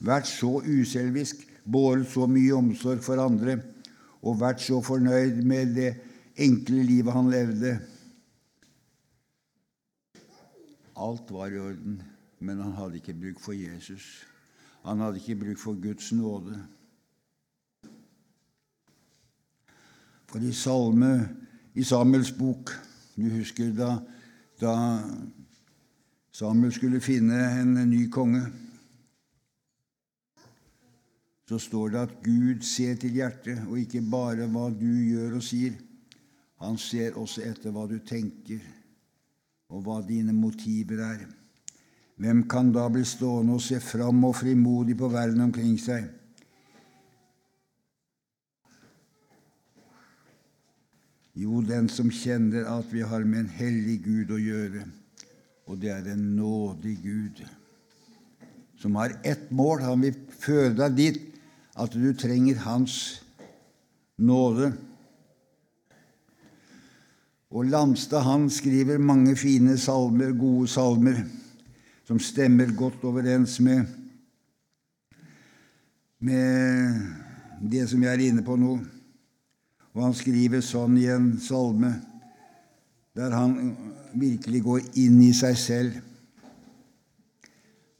vært 0.00 0.28
så 0.30 0.54
uselvisk, 0.64 1.42
båret 1.64 2.08
så 2.08 2.24
mye 2.28 2.56
omsorg 2.56 3.02
for 3.04 3.20
andre 3.20 3.58
og 4.24 4.38
vært 4.40 4.62
så 4.64 4.80
fornøyd 4.84 5.42
med 5.44 5.74
det 5.76 5.90
enkle 6.40 6.80
livet 6.88 7.12
han 7.12 7.28
levde. 7.28 7.74
Alt 10.96 11.28
var 11.34 11.52
i 11.52 11.60
orden, 11.60 11.98
men 12.40 12.62
han 12.64 12.72
hadde 12.78 13.02
ikke 13.02 13.16
bruk 13.18 13.42
for 13.44 13.52
Jesus. 13.52 14.24
Han 14.84 15.04
hadde 15.04 15.20
ikke 15.20 15.36
bruk 15.42 15.60
for 15.60 15.76
Guds 15.80 16.08
nåde. 16.16 16.56
For 20.32 20.40
i 20.40 20.56
salme 20.56 21.12
i 21.76 21.84
Samuels 21.84 22.32
bok 22.32 22.72
du 23.14 23.30
husker 23.36 23.70
da, 23.76 23.96
da 24.60 24.74
Samuel 26.34 26.72
skulle 26.74 27.00
finne 27.00 27.38
en 27.60 27.76
ny 27.90 28.08
konge. 28.10 28.42
Så 31.46 31.60
står 31.60 31.92
det 31.92 32.00
at 32.00 32.14
Gud 32.24 32.64
ser 32.66 32.96
til 32.98 33.14
hjertet, 33.14 33.60
og 33.68 33.78
ikke 33.78 34.02
bare 34.10 34.48
hva 34.50 34.70
du 34.72 34.88
gjør 34.88 35.36
og 35.38 35.44
sier. 35.44 35.76
Han 36.64 36.78
ser 36.80 37.18
også 37.20 37.44
etter 37.44 37.74
hva 37.74 37.84
du 37.86 37.98
tenker, 38.06 38.62
og 39.70 39.84
hva 39.84 40.00
dine 40.06 40.32
motiver 40.32 41.04
er. 41.04 41.24
Hvem 42.16 42.44
kan 42.48 42.72
da 42.72 42.88
bli 42.88 43.04
stående 43.06 43.58
og 43.58 43.62
se 43.62 43.80
fram 43.82 44.24
og 44.24 44.36
frimodig 44.38 44.96
på 44.98 45.10
verden 45.12 45.44
omkring 45.44 45.76
seg? 45.82 46.06
Jo, 51.34 51.58
den 51.66 51.88
som 51.90 52.12
kjenner 52.14 52.68
at 52.70 52.92
vi 52.94 53.02
har 53.02 53.24
med 53.26 53.40
en 53.40 53.54
hellig 53.56 53.96
Gud 54.04 54.30
å 54.30 54.38
gjøre, 54.38 54.84
og 55.66 55.80
det 55.82 55.90
er 55.90 56.06
en 56.12 56.28
nådig 56.36 56.94
Gud, 57.02 57.40
som 58.78 58.94
har 59.00 59.16
ett 59.26 59.50
mål. 59.50 59.82
Han 59.82 60.04
vil 60.04 60.20
føre 60.38 60.76
deg 60.78 60.94
dit 60.94 61.20
at 61.74 61.96
du 61.98 62.12
trenger 62.14 62.62
Hans 62.62 62.98
nåde. 64.14 64.70
Og 67.50 67.66
Lamstad 67.66 68.22
han 68.26 68.46
skriver 68.50 69.02
mange 69.02 69.34
fine 69.38 69.74
salmer, 69.78 70.30
gode 70.38 70.70
salmer, 70.70 71.18
som 72.06 72.22
stemmer 72.22 72.70
godt 72.78 73.02
overens 73.10 73.58
med, 73.64 73.86
med 76.22 77.00
det 77.58 77.88
som 77.90 78.02
jeg 78.06 78.12
er 78.12 78.28
inne 78.28 78.46
på 78.46 78.54
nå. 78.60 78.78
Og 79.94 80.02
han 80.02 80.16
skriver 80.16 80.62
sånn 80.64 80.98
i 80.98 81.06
en 81.12 81.34
salme 81.42 81.92
der 83.14 83.30
han 83.30 83.54
virkelig 84.18 84.62
går 84.66 84.86
inn 84.98 85.20
i 85.22 85.30
seg 85.36 85.54
selv. 85.58 85.98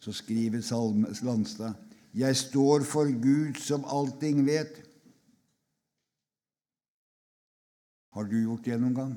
Så 0.02 0.12
skriver 0.12 0.62
salme, 0.62 1.12
Landstad 1.22 1.78
Jeg 2.14 2.36
står 2.36 2.82
for 2.86 3.10
Gud 3.22 3.58
som 3.62 3.86
allting 3.86 4.42
vet. 4.46 4.74
Har 8.14 8.26
du 8.30 8.36
gjort 8.42 8.66
det 8.66 8.78
noen 8.78 8.98
gang? 8.98 9.14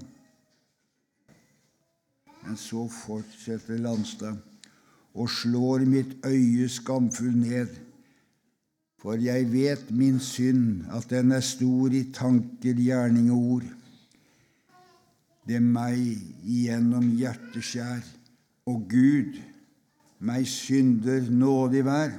Men 2.46 2.58
så 2.58 2.86
fortsetter 2.90 3.82
Landstad 3.82 4.38
og 5.18 5.30
slår 5.34 5.86
mitt 5.90 6.14
øye 6.26 6.70
skamfull 6.70 7.34
ned 7.38 7.74
for 8.98 9.20
jeg 9.22 9.46
vet 9.52 9.92
min 9.94 10.20
synd, 10.20 10.88
at 10.94 11.10
den 11.10 11.32
er 11.32 11.44
stor 11.46 11.94
i 11.94 12.08
tanker, 12.14 12.74
gjerning 12.74 13.30
og 13.32 13.44
ord. 13.58 13.68
Det 15.48 15.60
meg 15.64 16.00
igjennom 16.44 17.12
hjerteskjær, 17.16 18.02
og 18.68 18.88
Gud, 18.92 19.38
meg 20.20 20.48
synder 20.50 21.30
nådig 21.32 21.86
vær. 21.88 22.18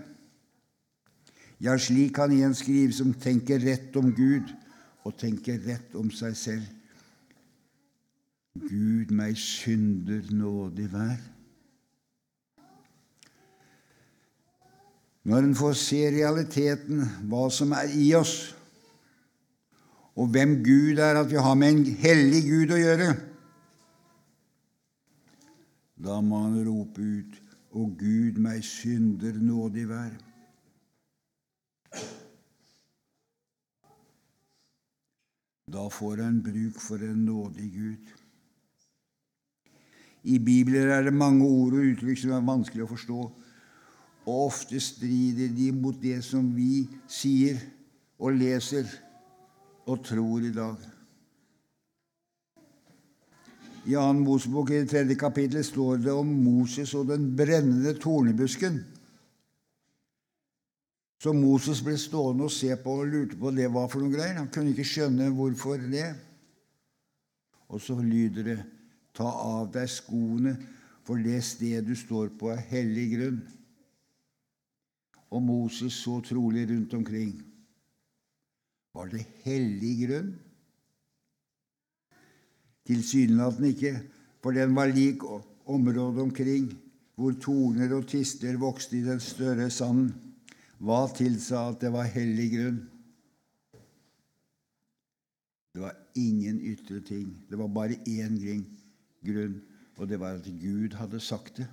Ja, 1.60 1.74
slik 1.76 2.14
kan 2.16 2.32
en 2.32 2.54
skrive 2.54 2.94
som 2.94 3.10
tenker 3.18 3.58
rett 3.58 3.96
om 3.98 4.12
Gud 4.14 4.46
og 5.04 5.16
tenker 5.18 5.58
rett 5.66 5.96
om 5.98 6.12
seg 6.14 6.36
selv. 6.38 6.68
Gud, 8.58 9.10
meg 9.14 9.36
synder 9.38 10.30
nådig 10.34 10.86
vær. 10.94 11.18
Når 15.24 15.48
en 15.48 15.56
får 15.58 15.74
se 15.80 16.04
realiteten, 16.14 17.02
hva 17.30 17.48
som 17.50 17.72
er 17.76 17.90
i 17.96 18.12
oss, 18.16 18.54
og 20.18 20.30
hvem 20.34 20.58
Gud 20.66 20.98
er, 20.98 21.18
at 21.20 21.30
vi 21.30 21.38
har 21.38 21.54
med 21.54 21.74
en 21.74 21.98
hellig 22.02 22.42
Gud 22.46 22.74
å 22.74 22.80
gjøre, 22.80 23.10
da 25.98 26.20
må 26.22 26.44
han 26.44 26.62
rope 26.66 27.02
ut 27.02 27.44
Å 27.78 27.84
Gud, 28.00 28.38
meg 28.40 28.62
synder 28.64 29.34
nådig 29.44 29.82
vær. 29.90 30.14
Da 35.68 35.84
får 35.92 36.22
han 36.24 36.38
bruk 36.42 36.80
for 36.80 37.04
en 37.04 37.26
nådig 37.26 37.68
Gud. 37.74 38.14
I 40.32 40.38
Bibelen 40.40 40.88
er 40.90 41.04
det 41.04 41.12
mange 41.14 41.44
ord 41.44 41.76
og 41.76 41.90
uttrykk 41.92 42.22
som 42.22 42.32
er 42.38 42.48
vanskelig 42.48 42.86
å 42.86 42.90
forstå 42.94 43.20
og 44.28 44.44
ofte 44.50 44.80
strider 44.82 45.48
de 45.56 45.70
mot 45.72 45.96
det 46.02 46.20
som 46.26 46.50
vi 46.52 46.84
sier 47.08 47.56
og 48.20 48.36
leser 48.36 48.88
og 49.88 50.02
tror 50.04 50.44
i 50.44 50.52
dag. 50.52 50.76
I 53.88 53.96
2. 53.96 54.04
Mosebok 54.20 54.70
i 54.74 54.82
det 54.82 54.90
tredje 54.90 55.16
kapittel 55.16 55.64
står 55.64 56.02
det 56.04 56.12
om 56.12 56.28
Moses 56.28 56.92
og 56.98 57.08
den 57.08 57.30
brennende 57.36 57.94
tornebusken. 57.96 58.82
Så 61.18 61.32
Moses 61.32 61.80
ble 61.82 61.96
stående 61.98 62.44
og 62.46 62.52
se 62.52 62.74
på 62.78 62.98
og 63.00 63.08
lurte 63.08 63.38
på 63.40 63.50
det 63.56 63.70
var 63.72 63.88
for 63.88 64.04
noe 64.04 64.12
greier. 64.12 64.36
Han 64.42 64.52
kunne 64.52 64.74
ikke 64.74 64.86
skjønne 64.86 65.32
hvorfor 65.34 65.80
det. 65.88 66.10
Og 67.72 67.80
så 67.80 67.96
lyder 67.96 68.44
det:" 68.44 68.60
Ta 69.18 69.24
av 69.26 69.72
deg 69.72 69.88
skoene, 69.90 70.52
for 71.02 71.16
det 71.16 71.40
sted 71.42 71.82
du 71.82 71.96
står 71.96 72.28
på, 72.38 72.52
er 72.52 72.60
hellig 72.70 73.06
grunn 73.16 73.40
og 75.30 75.42
Moses 75.44 75.92
så 75.92 76.20
trolig 76.24 76.66
rundt 76.70 76.94
omkring. 76.94 77.34
Var 78.94 79.10
det 79.12 79.24
hellig 79.44 79.94
grunn? 80.06 80.30
Tilsynelatende 82.88 83.72
ikke, 83.74 83.94
for 84.42 84.56
den 84.56 84.74
var 84.76 84.88
lik 84.94 85.24
området 85.68 86.22
omkring, 86.22 86.70
hvor 87.18 87.34
torner 87.42 87.92
og 87.96 88.06
tister 88.08 88.56
vokste 88.56 88.96
i 88.98 89.04
den 89.04 89.20
større 89.20 89.68
sanden. 89.70 90.14
Hva 90.78 91.02
tilsa 91.10 91.66
at 91.72 91.82
det 91.82 91.90
var 91.92 92.08
hellig 92.08 92.48
grunn? 92.54 92.78
Det 95.74 95.82
var 95.82 95.96
ingen 96.16 96.60
ytre 96.62 97.00
ting. 97.04 97.34
Det 97.50 97.58
var 97.58 97.68
bare 97.68 97.98
én 98.08 98.38
grunn, 99.26 99.58
og 99.98 100.08
det 100.08 100.20
var 100.20 100.38
at 100.38 100.46
Gud 100.62 100.96
hadde 100.96 101.20
sagt 101.20 101.60
det. 101.60 101.68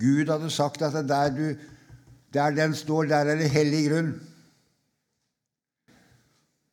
Gud 0.00 0.30
hadde 0.30 0.50
sagt 0.50 0.82
at 0.82 0.96
der, 1.08 1.30
du, 1.36 1.60
der 2.34 2.50
den 2.50 2.74
står, 2.74 3.04
der 3.10 3.16
er 3.16 3.38
det 3.38 3.50
hellig 3.50 3.88
grunn. 3.90 4.14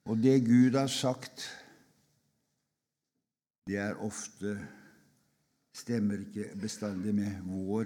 Og 0.06 0.18
det 0.18 0.42
Gud 0.46 0.78
har 0.78 0.88
sagt, 0.88 1.48
det 3.68 3.78
er 3.78 4.00
ofte 4.02 4.58
stemmer 5.74 6.20
ikke 6.20 6.50
bestandig 6.62 7.14
med 7.16 7.42
vår, 7.46 7.86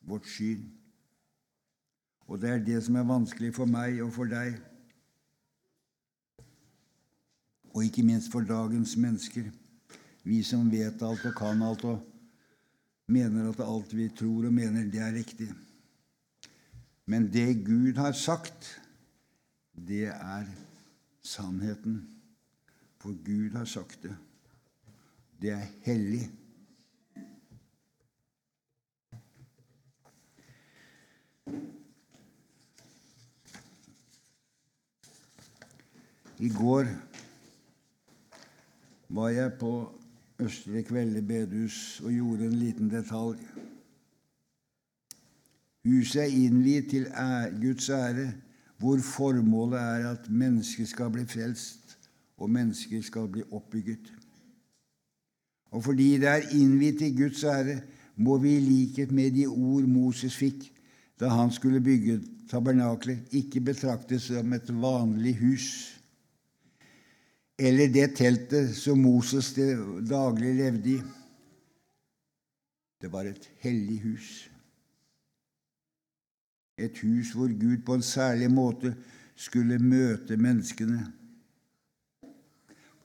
vårt 0.00 0.26
syn. 0.26 0.68
Og 2.26 2.40
det 2.40 2.50
er 2.50 2.64
det 2.64 2.82
som 2.84 2.96
er 2.96 3.08
vanskelig 3.08 3.54
for 3.54 3.70
meg 3.70 4.02
og 4.02 4.12
for 4.14 4.30
deg, 4.30 4.58
og 7.74 7.84
ikke 7.84 8.02
minst 8.06 8.32
for 8.32 8.46
dagens 8.46 8.96
mennesker, 8.96 9.50
vi 10.24 10.42
som 10.42 10.70
vet 10.72 11.02
alt 11.04 11.26
og 11.28 11.34
kan 11.38 11.62
alt. 11.62 11.84
og 11.84 12.15
mener 13.06 13.50
at 13.50 13.62
alt 13.62 13.94
vi 13.96 14.08
tror 14.08 14.48
og 14.48 14.54
mener, 14.54 14.90
det 14.90 15.00
er 15.02 15.14
riktig. 15.14 15.48
Men 17.06 17.32
det 17.32 17.64
Gud 17.66 17.94
har 17.94 18.12
sagt, 18.12 18.80
det 19.76 20.06
er 20.10 20.46
sannheten. 21.22 22.08
For 22.98 23.14
Gud 23.24 23.54
har 23.54 23.64
sagt 23.64 24.02
det. 24.02 24.16
Det 25.40 25.50
er 25.50 25.66
hellig. 25.84 26.26
I 36.38 36.48
går 36.52 36.88
var 39.08 39.28
jeg 39.28 39.52
på 39.60 39.70
Østre 40.40 40.82
Kvelde 40.82 41.22
bedehus 41.22 42.00
og 42.04 42.12
gjorde 42.12 42.46
en 42.46 42.58
liten 42.60 42.90
detalj. 42.92 43.40
Huset 45.86 46.22
er 46.22 46.34
innviet 46.34 46.90
til 46.90 47.06
Guds 47.62 47.88
ære, 47.90 48.32
hvor 48.78 48.98
formålet 48.98 49.80
er 49.80 50.10
at 50.10 50.30
mennesker 50.30 50.84
skal 50.84 51.10
bli 51.10 51.24
frelst, 51.24 51.98
og 52.36 52.50
mennesker 52.50 53.02
skal 53.02 53.28
bli 53.32 53.42
oppbygget. 53.50 54.12
Og 55.70 55.84
fordi 55.84 56.12
det 56.20 56.28
er 56.28 56.52
innviet 56.52 56.98
til 56.98 57.16
Guds 57.16 57.44
ære, 57.44 57.80
må 58.16 58.38
vi 58.38 58.56
i 58.56 58.60
likhet 58.60 59.12
med 59.12 59.30
de 59.30 59.46
ord 59.46 59.88
Moses 59.88 60.36
fikk 60.36 60.72
da 61.20 61.28
han 61.32 61.50
skulle 61.52 61.80
bygge 61.80 62.20
tabernaklet, 62.50 63.18
ikke 63.32 63.60
betraktes 63.60 64.28
som 64.28 64.52
et 64.52 64.68
vanlig 64.68 65.36
hus 65.40 65.95
eller 67.58 67.88
det 67.88 68.10
teltet 68.16 68.74
som 68.76 69.00
Moses 69.00 69.54
daglig 69.56 70.54
levde 70.58 70.90
i. 70.96 70.98
Det 73.00 73.12
var 73.12 73.28
et 73.28 73.48
hellig 73.64 74.00
hus. 74.02 74.28
Et 76.76 76.98
hus 77.00 77.32
hvor 77.32 77.48
Gud 77.48 77.78
på 77.84 77.96
en 77.96 78.04
særlig 78.04 78.50
måte 78.52 78.92
skulle 79.36 79.78
møte 79.80 80.36
menneskene. 80.36 81.00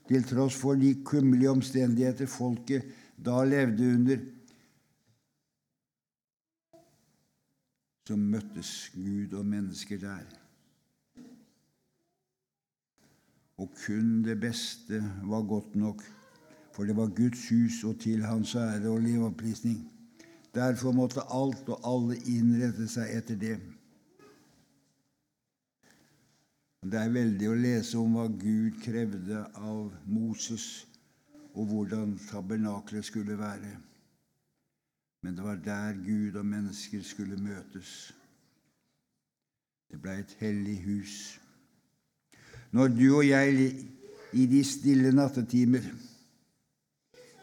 Til 0.08 0.24
tross 0.28 0.56
for 0.60 0.76
de 0.76 0.92
kummerlige 1.04 1.52
omstendigheter 1.52 2.28
folket 2.28 2.88
da 3.16 3.44
levde 3.46 3.88
under, 3.94 4.20
så 8.08 8.16
møttes 8.18 8.90
Gud 8.92 9.32
og 9.38 9.46
mennesker 9.46 10.00
der. 10.02 10.41
Og 13.62 13.70
kun 13.84 14.22
det 14.26 14.40
beste 14.40 14.98
var 15.22 15.46
godt 15.46 15.76
nok, 15.78 16.02
for 16.74 16.84
det 16.84 16.96
var 16.96 17.14
Guds 17.14 17.48
hus 17.48 17.84
og 17.84 18.00
til 18.00 18.24
Hans 18.24 18.54
ære 18.54 18.88
og 18.90 19.00
livopprisning. 19.00 19.84
Derfor 20.54 20.92
måtte 20.92 21.22
alt 21.30 21.68
og 21.68 21.80
alle 21.86 22.16
innrette 22.26 22.88
seg 22.90 23.12
etter 23.16 23.38
det. 23.38 23.58
Det 26.82 26.98
er 26.98 27.14
veldig 27.14 27.48
å 27.48 27.54
lese 27.54 27.98
om 28.00 28.16
hva 28.18 28.26
Gud 28.26 28.80
krevde 28.82 29.44
av 29.54 29.92
Moses, 30.10 30.88
og 31.54 31.68
hvordan 31.70 32.16
tabernaklet 32.26 33.06
skulle 33.06 33.38
være. 33.38 33.76
Men 35.22 35.36
det 35.36 35.44
var 35.44 35.60
der 35.62 36.00
Gud 36.02 36.36
og 36.40 36.46
mennesker 36.46 37.04
skulle 37.06 37.38
møtes. 37.38 38.10
Det 39.92 40.00
ble 40.02 40.18
et 40.18 40.36
hellig 40.40 40.80
hus. 40.82 41.41
Når 42.72 42.94
du 42.96 43.06
og 43.18 43.26
jeg 43.26 43.66
i 44.32 44.46
de 44.48 44.62
stille 44.64 45.12
nattetimer 45.12 45.84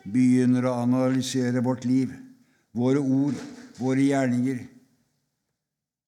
begynner 0.09 0.65
å 0.65 0.79
analysere 0.81 1.61
vårt 1.61 1.85
liv, 1.85 2.13
våre 2.73 3.01
ord, 3.01 3.37
våre 3.77 4.07
gjerninger 4.07 4.63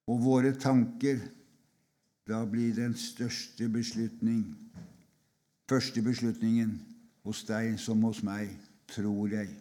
og 0.09 0.23
våre 0.25 0.55
tanker, 0.57 1.19
da 2.27 2.41
blir 2.49 2.73
den 2.77 2.95
største 2.97 3.67
beslutning, 3.69 4.43
første 5.69 6.01
beslutningen 6.05 6.73
hos 7.27 7.43
deg 7.45 7.77
som 7.81 8.01
hos 8.07 8.23
meg, 8.25 8.49
tror 8.89 9.29
jeg. 9.33 9.51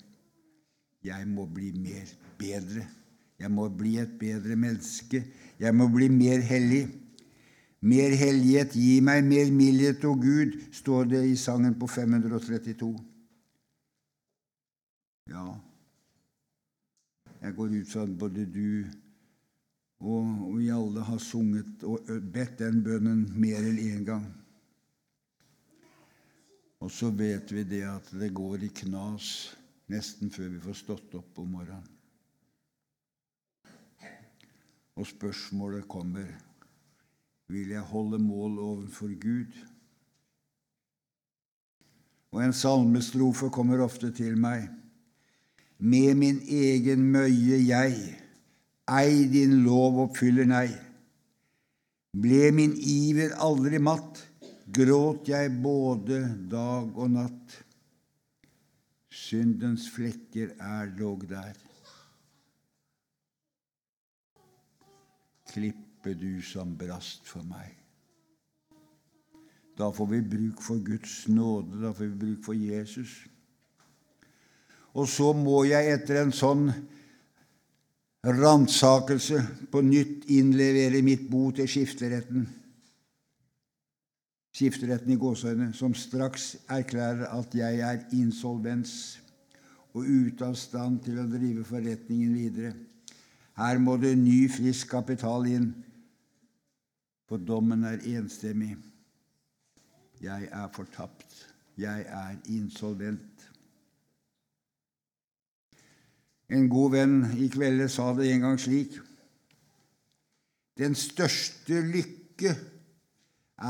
Jeg 1.04 1.28
må 1.28 1.46
bli 1.48 1.70
mer 1.76 2.08
bedre. 2.40 2.86
Jeg 3.40 3.52
må 3.52 3.68
bli 3.72 3.96
et 4.00 4.12
bedre 4.20 4.56
menneske. 4.56 5.22
Jeg 5.60 5.76
må 5.76 5.88
bli 5.92 6.10
mer 6.12 6.42
hellig. 6.44 6.86
Mer 7.80 8.12
hellighet, 8.12 8.74
gi 8.76 9.00
meg 9.00 9.24
mer 9.24 9.48
mildhet, 9.54 10.04
og 10.04 10.20
Gud, 10.20 10.58
står 10.76 11.08
det 11.14 11.22
i 11.30 11.36
sangen 11.40 11.78
på 11.80 11.88
532. 11.88 12.90
Ja, 15.30 15.46
jeg 17.40 17.54
går 17.56 17.78
ut 17.78 17.88
fra 17.88 18.02
at 18.04 18.18
både 18.18 18.44
du 18.44 18.84
og 20.00 20.56
vi 20.56 20.70
alle 20.72 21.04
har 21.04 21.20
sunget 21.20 21.84
og 21.84 22.08
bedt 22.32 22.58
den 22.60 22.80
bønnen 22.84 23.26
mer 23.36 23.60
enn 23.60 23.80
én 23.80 24.04
gang. 24.04 24.26
Og 26.80 26.88
så 26.92 27.10
vet 27.12 27.52
vi 27.52 27.64
det 27.68 27.82
at 27.84 28.08
det 28.16 28.30
går 28.32 28.64
i 28.64 28.70
knas 28.82 29.54
nesten 29.92 30.32
før 30.32 30.48
vi 30.54 30.62
får 30.64 30.78
stått 30.80 31.16
opp 31.18 31.40
om 31.42 31.50
morgenen. 31.58 31.88
Og 34.96 35.06
spørsmålet 35.08 35.88
kommer 35.88 36.28
vil 37.50 37.74
jeg 37.74 37.82
holde 37.90 38.18
mål 38.22 38.58
overfor 38.58 39.12
Gud. 39.20 39.56
Og 42.30 42.44
en 42.44 42.54
salmestrofe 42.54 43.50
kommer 43.50 43.82
ofte 43.82 44.12
til 44.14 44.38
meg. 44.38 44.68
Med 45.78 46.14
min 46.14 46.38
egen 46.44 47.06
møye 47.10 47.58
jeg, 47.64 47.96
ei 48.90 49.24
din 49.32 49.62
lov 49.64 49.98
oppfyller 50.04 50.46
nei. 50.46 50.68
Ble 52.10 52.50
min 52.54 52.74
iver 52.74 53.34
aldri 53.38 53.78
matt, 53.82 54.20
gråt 54.70 55.30
jeg 55.30 55.52
både 55.62 56.22
dag 56.50 56.94
og 56.94 57.10
natt. 57.16 57.58
Syndens 59.10 59.88
flekker 59.90 60.54
er 60.58 60.90
dog 60.98 61.26
der. 61.30 61.54
Klippe 66.00 66.16
du 66.16 66.40
som 66.40 66.70
brast 66.78 67.26
for 67.28 67.44
meg. 67.44 67.74
Da 69.76 69.90
får 69.92 70.06
vi 70.06 70.20
bruk 70.24 70.60
for 70.64 70.80
Guds 70.80 71.26
nåde, 71.28 71.76
da 71.82 71.90
får 71.92 72.06
vi 72.06 72.20
bruk 72.22 72.44
for 72.44 72.56
Jesus. 72.56 73.26
Og 74.96 75.08
så 75.08 75.32
må 75.36 75.64
jeg 75.68 75.92
etter 75.92 76.22
en 76.22 76.32
sånn 76.32 76.70
ransakelse 78.24 79.42
på 79.72 79.82
nytt 79.84 80.24
innlevere 80.32 81.02
mitt 81.04 81.28
bo 81.28 81.50
til 81.52 81.68
skifteretten. 81.68 82.48
Skifteretten 84.56 85.12
i 85.12 85.18
gåseøyne, 85.20 85.68
som 85.76 85.92
straks 85.92 86.54
erklærer 86.68 87.28
at 87.28 87.52
jeg 87.54 87.84
er 87.84 88.00
insolvens 88.16 89.20
og 89.92 90.08
ute 90.08 90.48
av 90.48 90.56
stand 90.56 91.04
til 91.04 91.20
å 91.20 91.28
drive 91.28 91.68
forretningen 91.68 92.34
videre. 92.40 92.72
Her 93.60 93.78
må 93.84 94.00
det 94.00 94.16
ny, 94.16 94.46
frisk 94.48 94.88
kapital 94.96 95.44
inn, 95.50 95.70
for 97.30 97.38
dommen 97.38 97.84
er 97.86 98.02
enstemmig. 98.10 98.72
Jeg 100.20 100.48
er 100.50 100.66
fortapt. 100.74 101.36
Jeg 101.78 102.02
er 102.02 102.34
insolvent. 102.50 103.44
En 106.50 106.66
god 106.66 106.90
venn 106.96 107.20
i 107.38 107.46
kvelde 107.52 107.86
sa 107.88 108.08
det 108.18 108.26
en 108.32 108.42
gang 108.42 108.58
slik 108.58 108.96
Den 110.80 110.96
største 110.98 111.78
lykke 111.86 112.56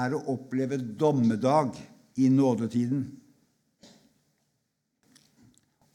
er 0.01 0.15
å 0.15 0.23
oppleve 0.33 0.79
dommedag 0.79 1.75
i 2.23 2.31
nådetiden. 2.33 3.03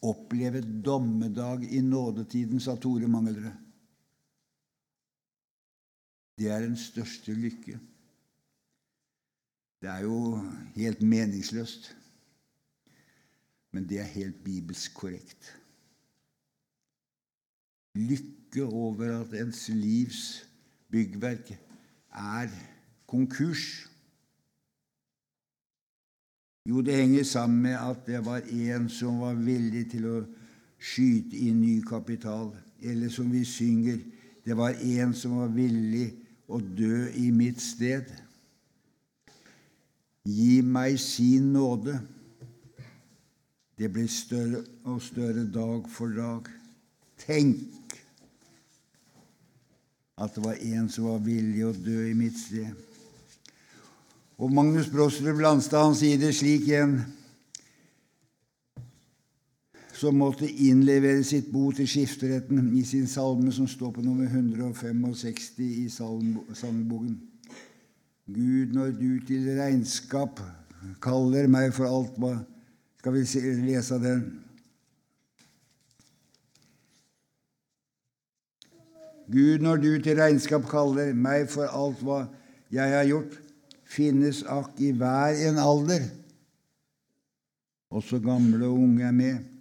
Oppleve 0.06 0.62
dommedag 0.62 1.63
i 1.71 1.80
nådetiden, 1.82 2.60
sa 2.60 2.75
Tore 2.75 3.08
Mangeldrød. 3.08 3.64
Det 6.38 6.52
er 6.52 6.60
den 6.60 6.78
største 6.78 7.34
lykke. 7.34 7.80
Det 9.82 9.89
er 9.89 10.00
jo 10.00 10.41
helt 10.76 11.02
meningsløst, 11.02 11.98
men 13.71 13.89
det 13.89 14.00
er 14.00 14.04
helt 14.04 14.43
bibelsk 14.43 14.93
korrekt. 14.93 15.62
Lykke 17.95 18.65
over 18.65 19.21
at 19.21 19.41
ens 19.41 19.69
livs 19.69 20.50
byggverk 20.91 21.52
er 22.12 22.50
konkurs. 23.08 23.89
Jo, 26.65 26.82
det 26.82 26.95
henger 26.95 27.24
sammen 27.24 27.62
med 27.62 27.78
at 27.78 28.08
det 28.08 28.26
var 28.26 28.41
en 28.52 28.89
som 28.89 29.19
var 29.19 29.34
villig 29.38 29.86
til 29.91 30.08
å 30.10 30.19
skyte 30.82 31.38
inn 31.38 31.62
ny 31.62 31.82
kapital. 31.86 32.56
Eller 32.82 33.10
som 33.10 33.30
vi 33.32 33.45
synger, 33.45 34.00
det 34.45 34.58
var 34.58 34.74
en 34.82 35.13
som 35.13 35.38
var 35.38 35.54
villig 35.54 36.24
å 36.47 36.60
dø 36.62 37.08
i 37.17 37.29
mitt 37.34 37.62
sted. 37.63 38.10
Gi 40.25 40.62
meg 40.65 40.99
sin 41.01 41.51
nåde. 41.53 41.97
Det 43.75 43.89
blir 43.91 44.08
større 44.10 44.63
og 44.88 45.01
større 45.03 45.43
dag 45.51 45.89
for 45.91 46.13
dag. 46.15 46.47
Tenk 47.19 47.97
at 50.15 50.36
det 50.36 50.45
var 50.45 50.62
en 50.63 50.88
som 50.91 51.10
var 51.10 51.23
villig 51.25 51.65
å 51.67 51.73
dø 51.75 52.05
i 52.08 52.15
mitt 52.17 52.38
sted. 52.39 52.71
Og 54.39 54.51
Magnus 54.51 54.88
Brostrup 54.91 55.39
Landstad 55.43 55.84
han 55.84 55.95
sier 55.95 56.19
det 56.19 56.34
slik 56.36 56.67
igjen 56.67 56.97
som 59.95 60.17
måtte 60.19 60.47
innlevere 60.49 61.23
sitt 61.23 61.47
bo 61.53 61.69
til 61.71 61.88
skifteretten 61.88 62.73
i 62.75 62.84
sin 62.84 63.08
salme, 63.08 63.51
som 63.55 63.67
står 63.67 63.93
på 63.95 64.03
nummer 64.03 64.27
165 64.27 65.62
i 65.63 65.88
salmeboken. 65.89 67.15
Gud, 68.25 68.73
når 68.73 68.91
du 68.97 69.19
til 69.27 69.47
regnskap 69.55 70.41
kaller 71.01 71.47
meg 71.47 71.71
for 71.73 71.88
alt 71.88 72.19
hva 72.19 72.36
Skal 73.05 73.13
vi 73.13 73.21
lese 73.67 73.99
den? 74.01 74.21
Gud, 79.29 79.62
når 79.62 79.77
du 79.77 79.91
til 80.01 80.17
regnskap 80.17 80.65
kaller 80.69 81.13
meg 81.13 81.45
for 81.53 81.69
alt 81.69 82.01
hva 82.01 82.23
jeg 82.73 82.97
har 82.97 83.05
gjort, 83.05 83.38
finnes 83.86 84.41
akk 84.49 84.81
i 84.81 84.89
hver 84.97 85.38
en 85.51 85.62
alder. 85.62 86.10
Også 87.93 88.17
gamle 88.19 88.65
og 88.65 88.81
unge 88.88 89.05
er 89.05 89.13
med 89.13 89.55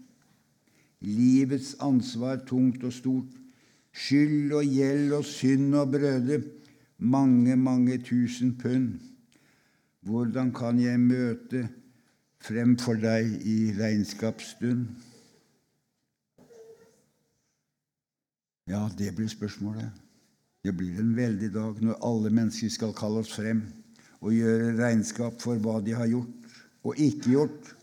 livets 1.06 1.74
ansvar 1.84 2.42
tungt 2.48 2.84
og 2.84 2.92
stort, 2.92 3.32
skyld 3.94 4.52
og 4.52 4.64
gjeld 4.66 5.12
og 5.18 5.24
synd 5.28 5.74
og 5.78 5.92
brøde, 5.94 6.42
mange, 6.98 7.56
mange 7.56 7.98
tusen 8.02 8.54
pund. 8.58 8.94
Hvordan 10.04 10.52
kan 10.52 10.78
jeg 10.80 11.00
møte 11.00 11.68
frem 12.44 12.76
for 12.78 13.00
deg 13.00 13.30
i 13.48 13.72
regnskapsstund? 13.78 14.86
Ja, 18.68 18.88
det 18.98 19.14
blir 19.16 19.28
spørsmålet. 19.28 19.90
Det 20.64 20.72
blir 20.76 21.00
en 21.00 21.16
veldig 21.16 21.50
dag 21.52 21.80
når 21.84 21.98
alle 22.08 22.30
mennesker 22.32 22.70
skal 22.72 22.94
kalle 22.96 23.20
oss 23.20 23.34
frem 23.36 23.60
og 24.24 24.32
gjøre 24.32 24.76
regnskap 24.78 25.36
for 25.42 25.60
hva 25.60 25.80
de 25.84 25.92
har 25.92 26.08
gjort 26.08 26.54
og 26.84 27.00
ikke 27.00 27.34
gjort. 27.34 27.73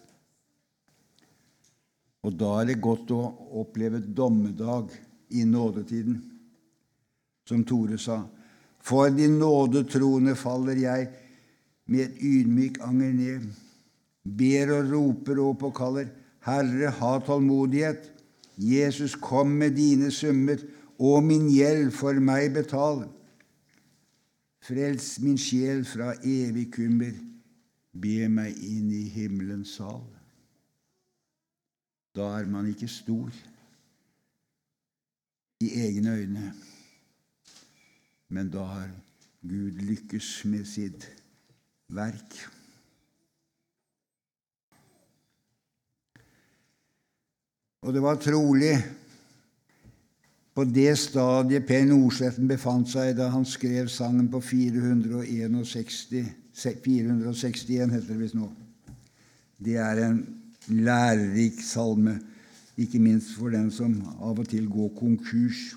Og 2.21 2.36
da 2.38 2.51
er 2.62 2.69
det 2.69 2.81
godt 2.84 3.12
å 3.15 3.21
oppleve 3.63 4.01
dommedag 4.01 4.91
i 5.34 5.45
nådetiden. 5.47 6.19
Som 7.49 7.63
Tore 7.67 7.97
sa, 7.99 8.21
for 8.81 9.10
din 9.13 9.39
nådetroende 9.41 10.36
faller 10.38 10.77
jeg 10.77 11.10
med 11.89 12.05
et 12.05 12.21
ydmyk 12.21 12.79
anger 12.86 13.13
ned. 13.13 13.47
Ber 14.21 14.73
og 14.77 14.91
roper 14.91 15.41
og 15.41 15.57
påkaller, 15.62 16.12
Herre, 16.45 16.93
ha 16.97 17.12
tålmodighet. 17.25 18.07
Jesus, 18.57 19.15
kom 19.15 19.57
med 19.57 19.75
dine 19.77 20.12
summer, 20.13 20.62
og 21.01 21.23
min 21.25 21.49
gjeld 21.49 21.91
for 21.97 22.17
meg 22.21 22.53
betal. 22.53 23.03
Frels 24.62 25.15
min 25.21 25.38
sjel 25.41 25.81
fra 25.89 26.13
evig 26.21 26.67
kummer, 26.75 27.13
be 27.91 28.29
meg 28.29 28.57
inn 28.62 28.91
i 28.93 29.07
himmelens 29.10 29.73
sal. 29.79 30.03
Da 32.15 32.28
er 32.39 32.45
man 32.45 32.67
ikke 32.67 32.88
stor 32.91 33.32
i 35.62 35.69
egne 35.80 36.15
øyne, 36.17 36.54
men 38.28 38.50
da 38.52 38.63
har 38.65 38.89
Gud 39.41 39.71
lykkes 39.71 40.45
med 40.45 40.65
sitt 40.65 41.06
verk. 41.88 42.36
Og 47.82 47.93
det 47.93 48.02
var 48.02 48.19
trolig 48.21 48.76
på 50.54 50.63
det 50.63 50.97
stadiet 51.00 51.65
Per 51.65 51.86
Nordsletten 51.88 52.50
befant 52.50 52.89
seg 52.91 53.15
da 53.17 53.30
han 53.34 53.45
skrev 53.47 53.88
sangen 53.89 54.28
på 54.32 54.41
461, 54.43 56.28
461 56.54 57.95
heter 57.95 58.08
det 58.12 58.19
visst 58.19 58.38
nå. 58.38 58.52
Det 59.62 59.78
er 59.80 60.04
en 60.10 60.40
lærerik 60.67 61.62
salme, 61.63 62.19
ikke 62.78 63.00
minst 63.00 63.36
for 63.38 63.54
den 63.54 63.71
som 63.71 63.95
av 64.21 64.39
og 64.39 64.47
til 64.50 64.69
går 64.69 64.93
konkurs. 64.97 65.76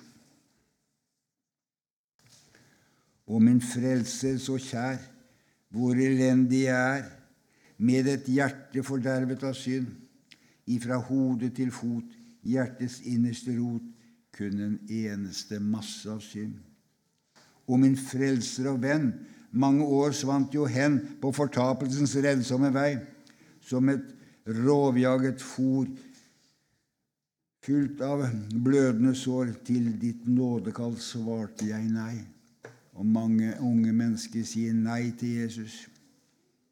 Og 3.26 3.42
min 3.42 3.60
frelser 3.60 4.38
så 4.38 4.58
kjær, 4.60 5.00
hvor 5.72 5.96
elendig 5.96 6.66
jeg 6.66 6.98
er, 6.98 7.04
med 7.78 8.06
et 8.08 8.28
hjerte 8.30 8.84
fordervet 8.86 9.42
av 9.42 9.56
synd, 9.58 9.88
ifra 10.70 11.00
hode 11.02 11.50
til 11.56 11.72
fot, 11.74 12.04
hjertets 12.44 13.00
innerste 13.08 13.56
rot, 13.56 13.84
kun 14.34 14.60
en 14.60 14.76
eneste 14.90 15.58
masse 15.62 16.08
av 16.10 16.20
synd. 16.22 16.54
Og 17.66 17.80
min 17.80 17.96
frelser 17.98 18.68
og 18.72 18.82
venn, 18.82 19.10
mange 19.50 19.86
år 19.86 20.14
svant 20.16 20.54
jo 20.54 20.66
hen 20.66 20.98
på 21.22 21.30
fortapelsens 21.32 22.16
redsomme 22.22 22.70
vei, 22.74 22.98
som 23.64 23.88
et 23.88 24.04
rovjaget 24.46 25.42
fôr 25.42 25.88
fylt 27.64 28.00
av 28.04 28.26
blødende 28.52 29.14
sår. 29.16 29.54
Til 29.64 29.92
ditt 30.00 30.28
nådekall 30.28 30.98
svarte 31.00 31.70
jeg 31.70 31.88
nei. 31.92 32.20
Og 32.94 33.06
mange 33.06 33.54
unge 33.60 33.92
mennesker 33.92 34.44
sier 34.46 34.76
nei 34.76 35.10
til 35.18 35.40
Jesus. 35.40 35.88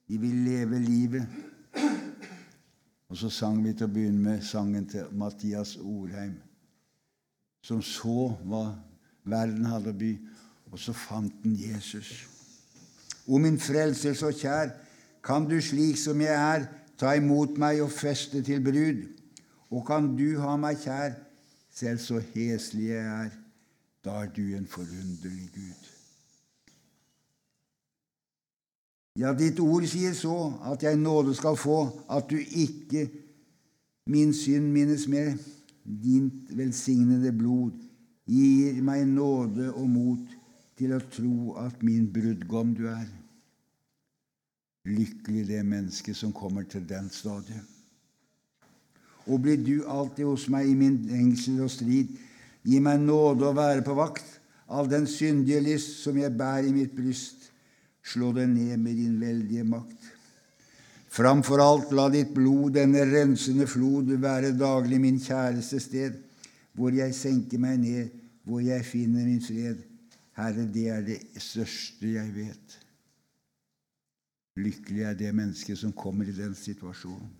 De 0.08 0.20
vil 0.20 0.44
leve 0.46 0.78
livet. 0.78 1.26
Og 3.08 3.18
så 3.18 3.28
sang 3.28 3.58
vi 3.64 3.74
til 3.76 3.88
å 3.88 3.92
begynne 3.92 4.22
med 4.30 4.44
sangen 4.46 4.86
til 4.88 5.10
Mathias 5.16 5.76
Orheim 5.80 6.38
som 7.62 7.82
så 7.82 8.32
hva 8.42 8.64
verden 9.22 9.66
hadde 9.70 9.92
å 9.92 9.98
by, 9.98 10.12
og 10.72 10.80
så 10.82 10.94
fant 10.96 11.34
den 11.44 11.54
Jesus. 11.60 12.10
O 13.30 13.38
min 13.38 13.58
frelser 13.60 14.16
så 14.18 14.32
kjær, 14.34 14.72
kan 15.22 15.46
du 15.46 15.60
slik 15.62 15.98
som 16.00 16.20
jeg 16.20 16.34
er, 16.34 16.66
ta 17.02 17.16
imot 17.18 17.58
meg 17.58 17.82
og 17.82 17.90
feste 17.90 18.44
til 18.46 18.62
brud? 18.62 19.02
Og 19.72 19.86
kan 19.88 20.12
du 20.16 20.36
ha 20.40 20.54
meg 20.60 20.78
kjær, 20.84 21.16
selv 21.72 21.98
så 21.98 22.20
heslig 22.34 22.92
jeg 22.92 23.06
er, 23.06 23.32
da 24.04 24.22
er 24.22 24.30
du 24.36 24.44
en 24.56 24.68
forunderlig 24.68 25.48
Gud. 25.54 25.88
Ja, 29.20 29.32
ditt 29.36 29.60
ord 29.60 29.84
sier 29.88 30.14
så 30.16 30.36
at 30.70 30.84
jeg 30.86 30.96
nåde 30.96 31.34
skal 31.36 31.56
få, 31.60 31.84
at 32.08 32.30
du 32.30 32.38
ikke 32.38 33.08
min 34.08 34.32
synd 34.34 34.70
minnes 34.72 35.08
mer. 35.08 35.34
Dint 35.84 36.52
velsignede 36.56 37.32
blod 37.34 37.74
gir 38.30 38.78
meg 38.86 39.02
nåde 39.10 39.72
og 39.72 39.88
mot 39.90 40.36
til 40.78 40.94
å 40.94 41.00
tro 41.12 41.56
at 41.60 41.82
min 41.82 42.06
brudgom 42.12 42.72
du 42.78 42.86
er. 42.90 43.08
Lykkelig 44.88 45.46
det 45.46 45.62
mennesket 45.62 46.16
som 46.18 46.32
kommer 46.34 46.66
til 46.66 46.82
den 46.88 47.10
stadiet. 47.10 47.62
Og 49.30 49.38
blir 49.44 49.60
du 49.62 49.84
alltid 49.86 50.26
hos 50.26 50.48
meg 50.50 50.66
i 50.66 50.74
min 50.74 50.96
engsel 51.14 51.60
og 51.62 51.70
strid, 51.70 52.10
gi 52.66 52.80
meg 52.82 53.04
nåde 53.04 53.46
å 53.46 53.54
være 53.54 53.84
på 53.86 53.94
vakt. 53.94 54.26
All 54.66 54.88
den 54.90 55.06
syndige 55.06 55.60
lyst 55.62 56.00
som 56.02 56.18
jeg 56.18 56.34
bærer 56.34 56.66
i 56.70 56.74
mitt 56.74 56.96
bryst, 56.96 57.50
slå 58.02 58.32
den 58.34 58.56
ned 58.56 58.80
med 58.82 58.98
din 58.98 59.20
veldige 59.20 59.64
makt. 59.68 60.10
Framfor 61.12 61.60
alt 61.60 61.90
la 61.92 62.08
ditt 62.10 62.32
blod, 62.34 62.72
denne 62.74 63.04
rensende 63.06 63.68
flod, 63.68 64.10
være 64.18 64.54
daglig 64.56 64.98
min 65.00 65.20
kjæreste 65.20 65.78
sted, 65.84 66.16
hvor 66.72 66.94
jeg 66.96 67.14
senker 67.14 67.60
meg 67.60 67.82
ned, 67.82 68.14
hvor 68.48 68.64
jeg 68.64 68.82
finner 68.88 69.28
min 69.28 69.42
fred. 69.44 69.84
Herre, 70.40 70.64
det 70.72 70.86
er 70.88 71.04
det 71.04 71.20
største 71.36 72.14
jeg 72.16 72.32
vet. 72.34 72.81
Lykkelig 74.56 75.06
er 75.08 75.14
det 75.16 75.34
mennesket 75.34 75.78
som 75.80 75.92
kommer 75.96 76.28
i 76.28 76.34
den 76.36 76.54
situasjonen. 76.54 77.30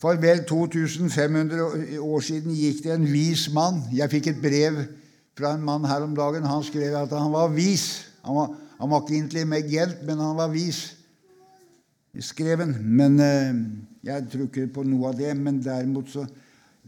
For 0.00 0.16
vel 0.16 0.42
2500 0.48 2.00
år 2.00 2.20
siden 2.24 2.56
gikk 2.56 2.82
det 2.84 2.94
en 2.94 3.04
vis 3.04 3.50
mann. 3.52 3.82
Jeg 3.92 4.08
fikk 4.12 4.30
et 4.30 4.40
brev 4.40 4.78
fra 5.36 5.54
en 5.54 5.64
mann 5.64 5.84
her 5.84 6.06
om 6.06 6.14
dagen. 6.16 6.46
Han 6.48 6.64
skrev 6.64 6.96
at 6.96 7.12
han 7.12 7.32
var 7.32 7.52
vis. 7.52 8.06
Han 8.24 8.36
var 8.36 8.54
han 8.80 8.88
var 8.88 9.02
ikke 9.04 9.18
intelligent, 9.20 9.98
men 10.08 10.18
han 10.18 10.36
var 10.36 10.48
vis 10.48 10.96
skreven. 12.20 12.76
Men 12.80 13.20
eh, 13.20 13.54
Jeg 14.04 14.24
tror 14.32 14.46
ikke 14.46 14.70
på 14.72 14.82
noe 14.88 15.10
av 15.10 15.18
det. 15.18 15.34
Men 15.36 15.60
derimot 15.62 16.08
så 16.08 16.26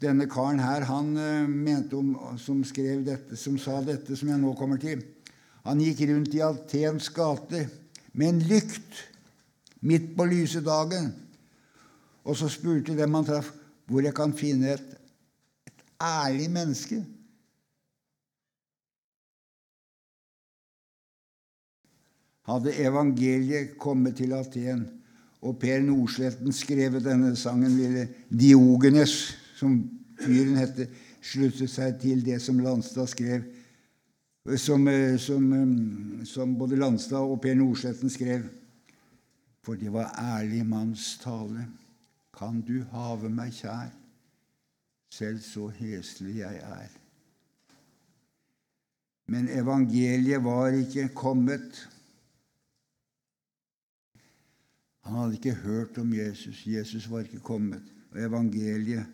Denne 0.03 0.25
karen 0.27 0.59
her, 0.59 0.83
han 0.89 1.13
eh, 1.17 1.47
mente 1.47 1.95
om, 1.95 2.17
som 2.41 2.65
skrev 2.67 3.05
dette, 3.07 3.37
som 3.39 3.59
sa 3.61 3.77
dette 3.87 4.17
som 4.19 4.33
jeg 4.33 4.41
nå 4.41 4.55
kommer 4.59 4.81
til 4.83 5.05
Han 5.69 5.81
gikk 5.81 6.05
rundt 6.11 6.35
i 6.35 6.43
Atens 6.43 7.09
gate 7.15 7.67
med 8.13 8.29
en 8.29 8.43
lykt 8.51 9.03
midt 9.81 10.13
på 10.17 10.27
lyse 10.31 10.63
dagen. 10.65 11.13
Og 12.27 12.37
så 12.39 12.51
spurte 12.51 12.97
dem 12.99 13.15
han 13.15 13.27
traff, 13.27 13.51
hvor 13.87 14.03
jeg 14.05 14.15
kan 14.15 14.35
finne 14.35 14.75
et, 14.75 14.95
et 15.67 15.85
ærlig 16.03 16.51
menneske 16.51 17.03
hadde 22.49 22.75
evangeliet 22.83 23.77
kommet 23.79 24.17
til 24.19 24.35
Aten, 24.37 24.87
og 25.43 25.59
Per 25.59 25.83
Nordsletten 25.83 26.55
skrevet 26.55 27.05
denne 27.05 27.35
sangen, 27.37 27.75
ville 27.79 28.07
Diogenes, 28.31 29.35
som 29.59 29.79
fyren 30.23 30.59
hette, 30.59 30.89
sluttet 31.23 31.71
seg 31.71 31.99
til 32.03 32.23
det 32.27 32.41
som 32.43 32.61
Landstad 32.63 33.11
skrev, 33.11 33.45
som, 34.59 34.89
som, 35.19 35.45
som 36.27 36.57
både 36.59 36.77
Landstad 36.77 37.23
og 37.23 37.41
Per 37.43 37.55
Nordsletten 37.55 38.11
skrev. 38.11 38.49
For 39.63 39.79
det 39.79 39.93
var 39.95 40.17
ærlig 40.19 40.65
manns 40.67 41.19
tale. 41.23 41.69
Kan 42.35 42.61
du 42.67 42.81
have 42.91 43.31
meg 43.31 43.53
kjær, 43.55 43.93
selv 45.13 45.39
så 45.45 45.69
heslig 45.77 46.41
jeg 46.41 46.59
er. 46.65 46.91
Men 49.31 49.49
evangeliet 49.49 50.43
var 50.45 50.75
ikke 50.75 51.09
kommet. 51.15 51.79
Han 55.07 55.19
hadde 55.19 55.39
ikke 55.39 55.55
hørt 55.63 55.99
om 55.99 56.15
Jesus. 56.15 56.67
Jesus 56.67 57.11
var 57.11 57.21
ikke 57.27 57.41
kommet. 57.41 57.83
Og 58.11 58.21
evangeliet 58.21 59.07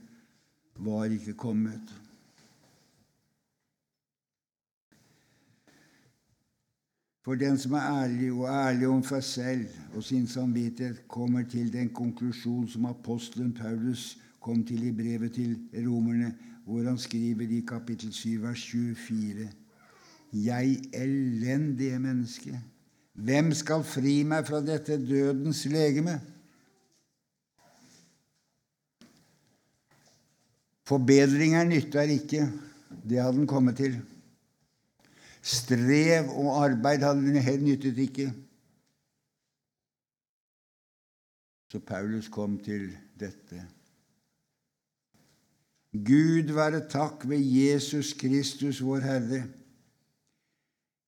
var 0.75 1.05
ikke 1.05 1.35
kommet. 1.35 1.93
For 7.29 7.37
den 7.37 7.59
som 7.61 7.75
er 7.77 7.85
ærlig, 7.85 8.31
og 8.33 8.47
ærlig 8.49 8.87
om 8.89 9.03
seg 9.05 9.25
selv 9.25 9.65
og 9.93 10.01
sin 10.03 10.23
samvittighet, 10.27 11.03
kommer 11.13 11.43
til 11.45 11.67
den 11.75 11.91
konklusjon 11.93 12.65
som 12.73 12.87
apostelen 12.89 13.51
Paulus 13.53 14.15
kom 14.41 14.63
til 14.65 14.87
i 14.89 14.93
brevet 14.97 15.35
til 15.37 15.59
romerne, 15.77 16.31
hvor 16.65 16.89
han 16.89 16.97
skriver 16.97 17.53
i 17.53 17.61
kapittel 17.69 18.15
7, 18.17 18.31
vers 18.47 18.65
24.: 18.71 19.51
Jeg 20.33 20.81
elendige 20.95 21.99
menneske. 21.99 22.63
Hvem 23.13 23.53
skal 23.53 23.85
fri 23.85 24.23
meg 24.25 24.49
fra 24.49 24.65
dette 24.65 24.97
dødens 24.97 25.67
legeme? 25.69 26.21
Forbedringer 30.89 31.65
nytter 31.65 32.01
ikke. 32.01 32.49
Det 33.05 33.21
hadde 33.21 33.37
han 33.37 33.47
kommet 33.47 33.77
til. 33.77 34.01
Strev 35.43 36.31
og 36.35 36.65
arbeid 36.65 37.05
hadde 37.07 37.27
den 37.27 37.43
helt 37.43 37.65
nyttet 37.65 37.99
ikke. 37.99 38.33
Så 41.73 41.81
Paulus 41.85 42.29
kom 42.33 42.59
til 42.65 42.91
dette. 43.21 43.61
Gud 45.93 46.53
være 46.55 46.83
takk 46.89 47.29
ved 47.29 47.41
Jesus 47.41 48.13
Kristus, 48.13 48.83
vår 48.85 49.05
Herre 49.05 49.45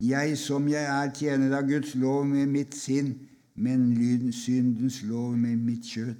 jeg 0.00 0.38
som 0.40 0.68
jeg 0.68 0.80
er, 0.80 1.12
tjener 1.12 1.58
av 1.58 1.66
Guds 1.68 1.92
lov 1.94 2.24
med 2.24 2.48
mitt 2.48 2.76
sinn, 2.76 3.12
men 3.60 4.32
syndens 4.32 5.02
lov 5.04 5.34
med 5.36 5.60
mitt 5.60 5.84
kjøtt. 5.84 6.16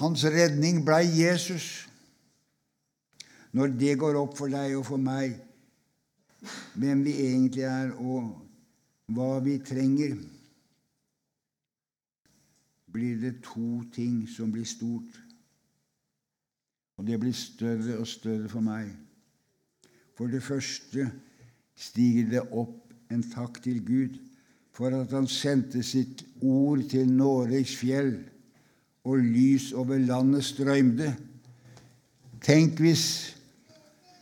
Hans 0.00 0.24
redning 0.28 0.82
blei 0.84 1.04
Jesus. 1.08 1.88
Når 3.56 3.72
det 3.80 3.94
går 4.00 4.16
opp 4.20 4.36
for 4.36 4.52
deg 4.52 4.74
og 4.76 4.84
for 4.88 5.00
meg 5.00 5.36
hvem 6.74 7.04
vi 7.04 7.14
egentlig 7.26 7.66
er, 7.68 7.92
og 7.96 8.32
hva 9.14 9.38
vi 9.44 9.58
trenger, 9.64 10.16
blir 12.92 13.20
det 13.20 13.34
to 13.44 13.82
ting 13.92 14.24
som 14.28 14.52
blir 14.52 14.64
stort. 14.64 15.20
Og 16.96 17.06
det 17.06 17.20
blir 17.20 17.36
større 17.36 17.98
og 18.00 18.08
større 18.08 18.48
for 18.48 18.64
meg. 18.64 18.88
For 20.16 20.32
det 20.32 20.42
første 20.42 21.10
stiger 21.76 22.30
det 22.30 22.46
opp 22.56 22.94
en 23.12 23.22
takk 23.30 23.60
til 23.62 23.82
Gud 23.84 24.16
for 24.76 24.92
at 24.92 25.12
Han 25.12 25.28
sendte 25.28 25.82
sitt 25.84 26.24
ord 26.44 26.82
til 26.90 27.08
Noregs 27.08 27.76
fjell, 27.76 28.18
og 29.06 29.22
lys 29.22 29.70
over 29.72 29.98
landet 29.98 30.44
strømde. 30.44 31.12
Tenk 32.42 32.80
hvis 32.82 33.35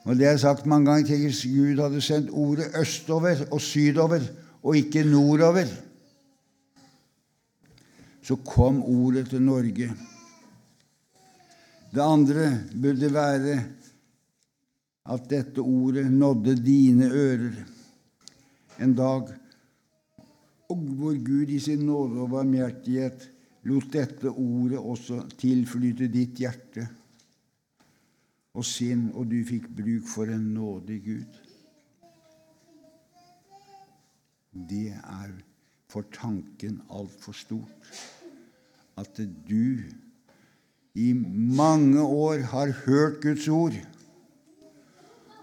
og 0.05 0.19
det 0.21 0.27
er 0.29 0.41
sagt 0.41 0.67
mange 0.69 0.91
ganger 0.91 1.31
til 1.33 1.55
Gud 1.55 1.81
hadde 1.81 2.01
sendt 2.05 2.33
ordet 2.33 2.75
østover 2.77 3.47
og 3.51 3.61
sydover 3.61 4.25
og 4.63 4.77
ikke 4.77 5.05
nordover. 5.09 5.69
Så 8.25 8.37
kom 8.45 8.83
ordet 8.83 9.29
til 9.33 9.43
Norge. 9.43 9.89
Det 11.95 12.03
andre 12.03 12.51
burde 12.83 13.13
være 13.15 13.57
at 15.05 15.31
dette 15.31 15.61
ordet 15.61 16.13
nådde 16.13 16.57
dine 16.65 17.09
ører 17.13 17.57
en 18.81 18.95
dag, 18.97 19.29
og 20.69 20.77
hvor 20.77 21.17
Gud 21.25 21.53
i 21.53 21.59
sin 21.59 21.85
nåde 21.87 22.25
og 22.25 22.33
barmhjertighet 22.33 23.29
lot 23.69 23.93
dette 23.93 24.29
ordet 24.29 24.81
også 24.81 25.23
tilflyte 25.39 26.09
ditt 26.13 26.41
hjerte 26.41 26.89
og 28.55 28.65
sinn, 28.67 29.09
og 29.15 29.27
du 29.31 29.41
fikk 29.47 29.67
bruk 29.75 30.07
for 30.09 30.31
en 30.31 30.47
nådig 30.55 31.01
Gud. 31.05 31.41
Det 34.55 34.93
er 34.95 35.33
for 35.91 36.07
tanken 36.15 36.81
altfor 36.91 37.35
stort 37.35 37.95
at 38.99 39.19
du 39.49 39.83
i 40.95 41.13
mange 41.59 42.01
år 42.01 42.45
har 42.53 42.71
hørt 42.85 43.21
Guds 43.23 43.49
ord. 43.49 43.75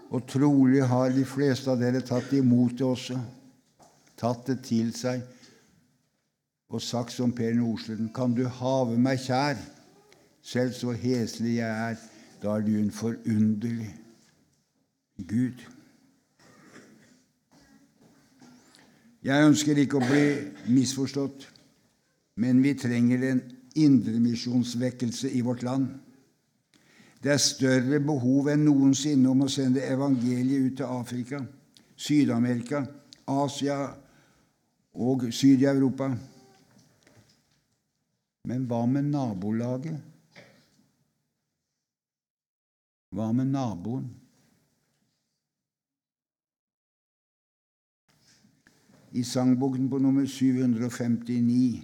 Og 0.08 0.24
trolig 0.28 0.80
har 0.88 1.12
de 1.12 1.24
fleste 1.28 1.70
av 1.72 1.80
dere 1.80 2.00
tatt 2.04 2.32
imot 2.36 2.78
det 2.78 2.86
også, 2.86 3.18
tatt 4.16 4.48
det 4.48 4.58
til 4.64 4.92
seg 4.96 5.20
og 6.72 6.80
sagt 6.80 7.12
som 7.12 7.32
Per 7.36 7.52
Nordstrøm, 7.52 8.08
kan 8.16 8.32
du 8.32 8.46
have 8.48 8.96
meg 8.96 9.20
kjær, 9.20 9.58
selv 10.40 10.72
så 10.72 10.94
heslig 10.96 11.58
jeg 11.58 11.68
er, 11.68 11.98
da 12.42 12.56
er 12.56 12.64
du 12.66 12.72
en 12.78 12.90
forunderlig 12.90 13.92
Gud. 15.28 15.60
Jeg 19.22 19.46
ønsker 19.46 19.78
ikke 19.78 20.00
å 20.00 20.06
bli 20.06 20.24
misforstått, 20.74 21.46
men 22.42 22.62
vi 22.64 22.74
trenger 22.74 23.22
en 23.28 23.42
indremisjonsvekkelse 23.78 25.30
i 25.30 25.44
vårt 25.46 25.62
land. 25.62 25.86
Det 27.22 27.30
er 27.30 27.38
større 27.38 28.00
behov 28.02 28.50
enn 28.50 28.64
noensinne 28.66 29.30
om 29.30 29.44
å 29.46 29.50
sende 29.52 29.84
evangeliet 29.86 30.66
ut 30.66 30.80
til 30.80 30.90
Afrika, 30.90 31.38
Syd-Amerika, 31.94 32.82
Asia 33.30 33.78
og 34.98 35.28
Syd-Europa. 35.30 36.10
Men 38.50 38.66
hva 38.66 38.82
med 38.90 39.12
nabolaget? 39.12 40.11
Hva 43.12 43.28
med 43.36 43.50
naboen? 43.52 44.08
I 49.12 49.22
sangboken 49.28 49.90
på 49.92 49.98
nummer 50.00 50.24
759 50.26 51.82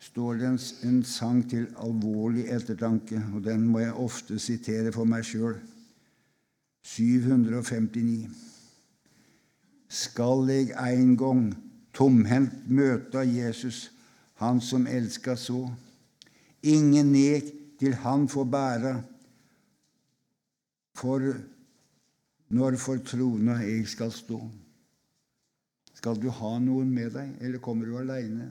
står 0.00 0.38
det 0.40 0.52
en, 0.88 1.02
sang 1.04 1.42
til 1.50 1.66
alvorlig 1.84 2.46
ettertanke, 2.48 3.20
og 3.34 3.44
den 3.44 3.66
må 3.68 3.82
jeg 3.82 3.92
ofte 4.00 4.38
sitere 4.40 4.92
for 4.94 5.08
meg 5.08 5.26
sjøl. 5.28 5.58
759. 6.86 8.30
Skal 9.92 10.48
eg 10.54 10.72
ein 10.80 11.12
gong 11.20 11.50
tomhendt 11.96 12.64
møta 12.72 13.26
Jesus, 13.28 13.90
han 14.40 14.62
som 14.64 14.86
elska 14.88 15.36
så, 15.36 15.66
ingen 16.62 17.12
nek 17.12 17.52
til 17.80 17.98
han 18.00 18.24
får 18.32 18.48
bæra, 18.52 18.94
for 20.96 21.22
når 22.56 22.78
for 22.80 23.02
trona 23.04 23.58
jeg 23.64 23.86
skal 23.90 24.12
stå. 24.14 24.38
Skal 25.96 26.20
du 26.20 26.28
ha 26.30 26.52
noen 26.62 26.92
med 26.92 27.14
deg, 27.16 27.32
eller 27.40 27.62
kommer 27.62 27.88
du 27.88 27.96
aleine? 27.98 28.50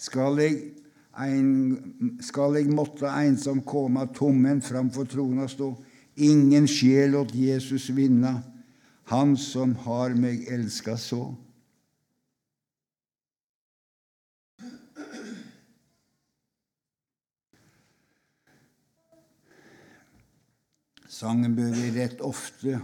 Skal 0.00 0.40
eg, 0.42 0.58
ein, 1.20 2.18
skal 2.24 2.58
jeg 2.58 2.72
måtte 2.74 3.08
einsom 3.08 3.62
komme 3.64 4.06
tomhendt 4.16 4.66
framfor 4.66 5.06
trona 5.08 5.46
stå, 5.48 5.70
ingen 6.16 6.66
sjel 6.70 7.16
åt 7.20 7.34
Jesus 7.36 7.90
vinna, 7.94 8.40
Han 9.12 9.34
som 9.36 9.74
har 9.84 10.14
meg 10.16 10.46
elska 10.48 10.94
så. 10.96 11.34
Sangen 21.14 21.52
bør 21.54 21.70
vi 21.70 21.92
rett 21.94 22.22
ofte 22.26 22.80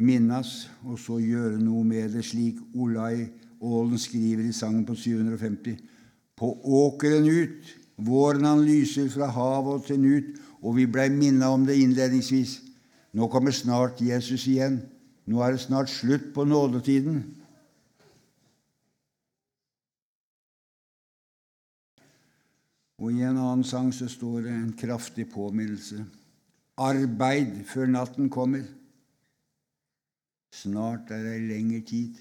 minnes, 0.00 0.52
og 0.88 0.96
så 1.00 1.18
gjøre 1.20 1.58
noe 1.60 1.82
med 1.84 2.14
det, 2.16 2.22
slik 2.24 2.62
Olai 2.72 3.26
Aalen 3.60 4.00
skriver 4.00 4.46
i 4.48 4.54
sangen 4.56 4.86
på 4.88 4.96
750. 4.96 5.76
På 6.36 6.54
åkeren 6.80 7.28
ut, 7.28 7.68
våren 8.00 8.48
han 8.48 8.64
lyser 8.64 9.10
fra 9.12 9.28
havet 9.32 9.74
og 9.74 9.84
til 9.90 10.00
nut, 10.00 10.32
og 10.64 10.78
vi 10.78 10.86
blei 10.88 11.10
minna 11.12 11.50
om 11.52 11.66
det 11.68 11.76
innledningsvis. 11.82 12.62
Nå 13.16 13.28
kommer 13.32 13.52
snart 13.52 14.00
Jesus 14.00 14.46
igjen. 14.48 14.80
Nå 15.28 15.44
er 15.44 15.52
det 15.52 15.66
snart 15.66 15.92
slutt 15.92 16.30
på 16.32 16.48
nådetiden. 16.48 17.22
Og 22.96 23.12
i 23.12 23.24
en 23.28 23.36
annen 23.36 23.64
sang 23.66 23.90
så 23.92 24.08
står 24.08 24.46
det 24.46 24.54
en 24.54 24.72
kraftig 24.78 25.26
påminnelse. 25.32 26.00
Arbeid 26.80 27.62
før 27.68 27.90
natten 27.92 28.30
kommer. 28.32 28.64
Snart 30.56 31.12
er 31.12 31.28
ei 31.34 31.42
lengre 31.44 31.82
tid. 31.84 32.16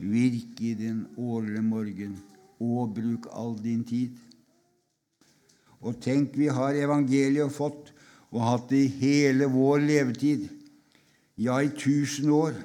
Virk 0.00 0.60
i 0.64 0.72
den 0.74 1.04
årlige 1.20 1.62
morgen, 1.62 2.16
og 2.62 2.94
bruk 2.96 3.28
all 3.32 3.58
din 3.60 3.84
tid. 3.84 4.16
Og 5.82 5.98
tenk, 6.00 6.36
vi 6.38 6.48
har 6.48 6.78
evangeliet 6.78 7.52
fått 7.52 7.92
og 8.32 8.40
hatt 8.46 8.68
det 8.70 8.80
i 8.86 8.92
hele 9.02 9.48
vår 9.52 9.82
levetid, 9.84 10.46
ja, 11.36 11.58
i 11.60 11.68
tusen 11.76 12.30
år. 12.32 12.56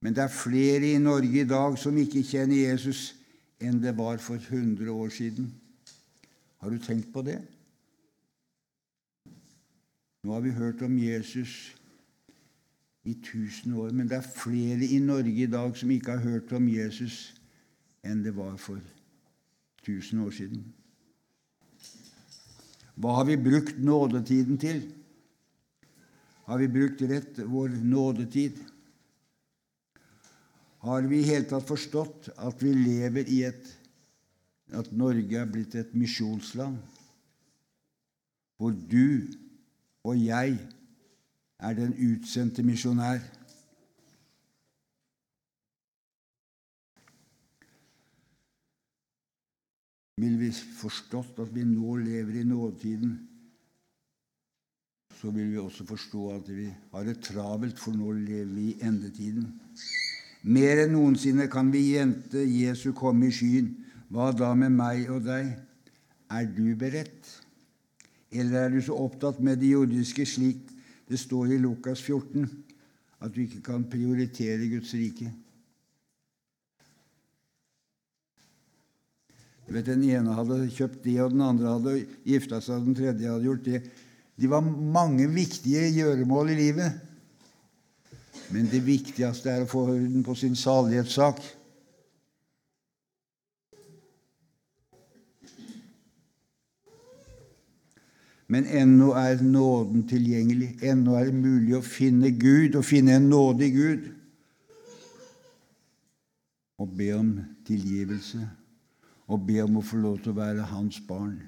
Men 0.00 0.16
det 0.16 0.24
er 0.24 0.32
flere 0.32 0.94
i 0.94 1.02
Norge 1.02 1.42
i 1.42 1.48
dag 1.48 1.76
som 1.80 1.96
ikke 1.98 2.24
kjenner 2.24 2.70
Jesus 2.70 3.10
enn 3.60 3.80
det 3.82 3.94
var 3.96 4.18
for 4.22 4.40
100 4.40 4.92
år 4.92 5.08
siden. 5.08 5.50
Har 6.60 6.70
du 6.70 6.78
tenkt 6.78 7.12
på 7.12 7.22
det? 7.22 7.38
Nå 10.24 10.34
har 10.34 10.42
vi 10.42 10.50
hørt 10.50 10.82
om 10.82 10.98
Jesus 10.98 11.76
i 13.06 13.14
tusen 13.22 13.76
år, 13.78 13.92
men 13.94 14.08
det 14.10 14.18
er 14.18 14.26
flere 14.26 14.86
i 14.90 14.98
Norge 14.98 15.44
i 15.44 15.50
dag 15.50 15.76
som 15.78 15.90
ikke 15.94 16.16
har 16.16 16.24
hørt 16.24 16.52
om 16.56 16.66
Jesus 16.68 17.36
enn 18.06 18.24
det 18.24 18.34
var 18.34 18.56
for 18.58 18.82
tusen 19.86 20.24
år 20.24 20.34
siden. 20.34 20.64
Hva 22.96 23.18
har 23.18 23.28
vi 23.28 23.36
brukt 23.38 23.78
nådetiden 23.78 24.58
til? 24.58 24.80
Har 26.46 26.58
vi 26.58 26.68
brukt 26.70 27.02
rett 27.02 27.38
vår 27.44 27.76
nådetid? 27.84 28.58
Har 30.84 31.02
vi 31.08 31.20
i 31.20 31.26
hele 31.26 31.48
tatt 31.48 31.66
forstått 31.66 32.28
at 32.36 32.62
vi 32.62 32.74
lever 32.76 33.28
i 33.32 33.42
et 33.48 33.72
at 34.74 34.90
Norge 34.92 35.38
er 35.38 35.46
blitt 35.50 35.74
et 35.78 35.94
misjonsland, 35.94 36.78
hvor 38.58 38.74
du 38.74 39.28
og 40.06 40.18
jeg 40.18 40.56
er 41.58 41.76
den 41.78 41.94
utsendte 41.94 42.64
misjonær? 42.66 43.22
Vil 50.16 50.38
vi 50.40 50.50
forstått 50.80 51.38
at 51.44 51.50
vi 51.54 51.64
nå 51.68 51.98
lever 52.00 52.40
i 52.40 52.46
nåtiden, 52.48 53.16
så 55.20 55.30
vil 55.32 55.50
vi 55.52 55.60
også 55.60 55.84
forstå 55.88 56.22
at 56.34 56.48
vi 56.52 56.70
har 56.92 57.04
det 57.04 57.20
travelt, 57.24 57.78
for 57.80 57.96
nå 57.96 58.12
lever 58.18 58.52
vi 58.56 58.66
i 58.72 58.80
endetiden. 58.84 59.52
Mer 60.46 60.84
enn 60.84 60.92
noensinne 60.94 61.48
kan 61.50 61.72
vi 61.74 61.96
gjente 61.96 62.44
Jesu 62.46 62.92
komme 62.94 63.26
i 63.26 63.34
skyen. 63.34 63.72
Hva 64.14 64.30
da 64.30 64.52
med 64.54 64.70
meg 64.76 65.08
og 65.10 65.24
deg? 65.26 65.48
Er 66.30 66.46
du 66.46 66.68
beredt? 66.78 67.32
Eller 68.30 68.66
er 68.66 68.76
du 68.76 68.78
så 68.82 68.94
opptatt 68.98 69.40
med 69.42 69.58
det 69.62 69.72
jordiske 69.74 70.26
slik 70.26 70.62
det 71.06 71.18
står 71.22 71.54
i 71.54 71.58
Lukas 71.62 72.00
14, 72.02 72.46
at 73.22 73.34
du 73.34 73.44
ikke 73.44 73.62
kan 73.68 73.84
prioritere 73.86 74.66
Guds 74.70 74.90
rike? 74.98 75.28
Du 79.66 79.74
vet, 79.74 79.86
Den 79.86 80.02
ene 80.06 80.34
hadde 80.34 80.66
kjøpt 80.70 81.02
det, 81.04 81.16
og 81.22 81.32
den 81.34 81.42
andre 81.42 81.74
hadde 81.74 81.94
gifta 82.26 82.60
seg, 82.62 82.78
og 82.78 82.86
den 82.86 82.98
tredje 82.98 83.30
hadde 83.30 83.46
gjort 83.46 83.64
det. 83.66 83.82
De 84.38 84.50
var 84.50 84.62
mange 84.62 85.26
viktige 85.30 85.88
gjøremål 85.94 86.52
i 86.54 86.58
livet. 86.58 87.05
Men 88.50 88.68
det 88.70 88.82
viktigste 88.86 89.50
er 89.50 89.64
å 89.64 89.70
få 89.70 89.86
orden 89.90 90.22
på 90.26 90.34
sin 90.38 90.54
salighetssak. 90.58 91.40
Men 98.46 98.66
ennå 98.70 99.10
er 99.18 99.42
nåden 99.42 100.04
tilgjengelig. 100.06 100.76
Ennå 100.82 101.16
er 101.18 101.30
det 101.30 101.34
mulig 101.34 101.74
å 101.78 101.82
finne 101.82 102.30
Gud, 102.30 102.78
å 102.78 102.84
finne 102.86 103.16
en 103.18 103.26
nådig 103.30 103.72
Gud. 103.74 104.06
Og 106.78 106.92
be 106.94 107.10
om 107.16 107.32
tilgivelse, 107.66 108.44
og 109.26 109.46
be 109.48 109.58
om 109.64 109.80
å 109.80 109.82
få 109.82 109.98
lov 109.98 110.20
til 110.22 110.34
å 110.34 110.38
være 110.38 110.68
hans 110.70 111.00
barn. 111.08 111.40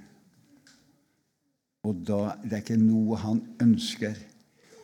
Og 1.86 2.00
da 2.08 2.34
det 2.42 2.56
er 2.56 2.64
ikke 2.64 2.80
noe 2.80 3.20
han 3.22 3.44
ønsker. 3.62 4.16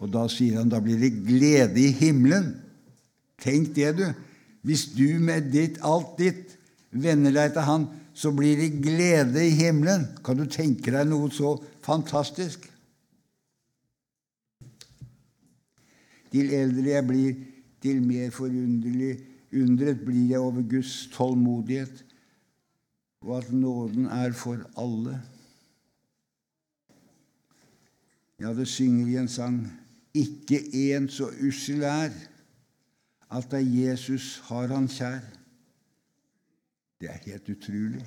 Og 0.04 0.12
da 0.12 0.26
sier 0.28 0.60
han 0.60 0.68
da 0.68 0.82
blir 0.84 1.00
det 1.00 1.14
glede 1.24 1.80
i 1.80 1.88
himmelen. 1.96 2.50
Tenk 3.40 3.72
det, 3.76 3.94
du. 3.96 4.06
Hvis 4.64 4.90
du 4.92 5.16
med 5.20 5.48
ditt, 5.52 5.78
alt 5.80 6.18
ditt 6.20 6.58
venner 6.92 7.32
deg 7.32 7.54
til 7.54 7.64
han, 7.64 7.86
så 8.14 8.30
blir 8.36 8.60
det 8.60 8.82
glede 8.84 9.42
i 9.46 9.54
himmelen. 9.56 10.04
Kan 10.24 10.38
du 10.38 10.44
tenke 10.44 10.92
deg 10.92 11.08
noe 11.08 11.30
så 11.32 11.56
fantastisk? 11.84 12.68
Til 16.34 16.52
eldre 16.52 16.90
jeg 16.90 17.06
blir, 17.08 17.38
til 17.80 18.02
mer 18.04 18.32
forunderlig 18.34 19.14
undret 19.54 20.00
blir 20.04 20.34
jeg 20.34 20.42
over 20.42 20.64
Guds 20.66 21.06
tålmodighet, 21.14 22.02
og 23.24 23.38
at 23.38 23.52
nåden 23.54 24.08
er 24.12 24.34
for 24.36 24.60
alle. 24.80 25.16
Ja, 28.40 28.52
det 28.52 28.66
synger 28.68 29.08
i 29.08 29.16
en 29.20 29.30
sang 29.30 29.62
ikke 30.14 30.60
en 30.94 31.08
så 31.08 31.28
ussel 31.46 31.82
er 31.82 32.12
at 33.34 33.50
da 33.50 33.58
Jesus 33.58 34.38
har 34.46 34.70
han 34.70 34.86
kjær. 34.88 35.22
Det 37.00 37.10
er 37.10 37.18
helt 37.26 37.48
utrolig. 37.48 38.04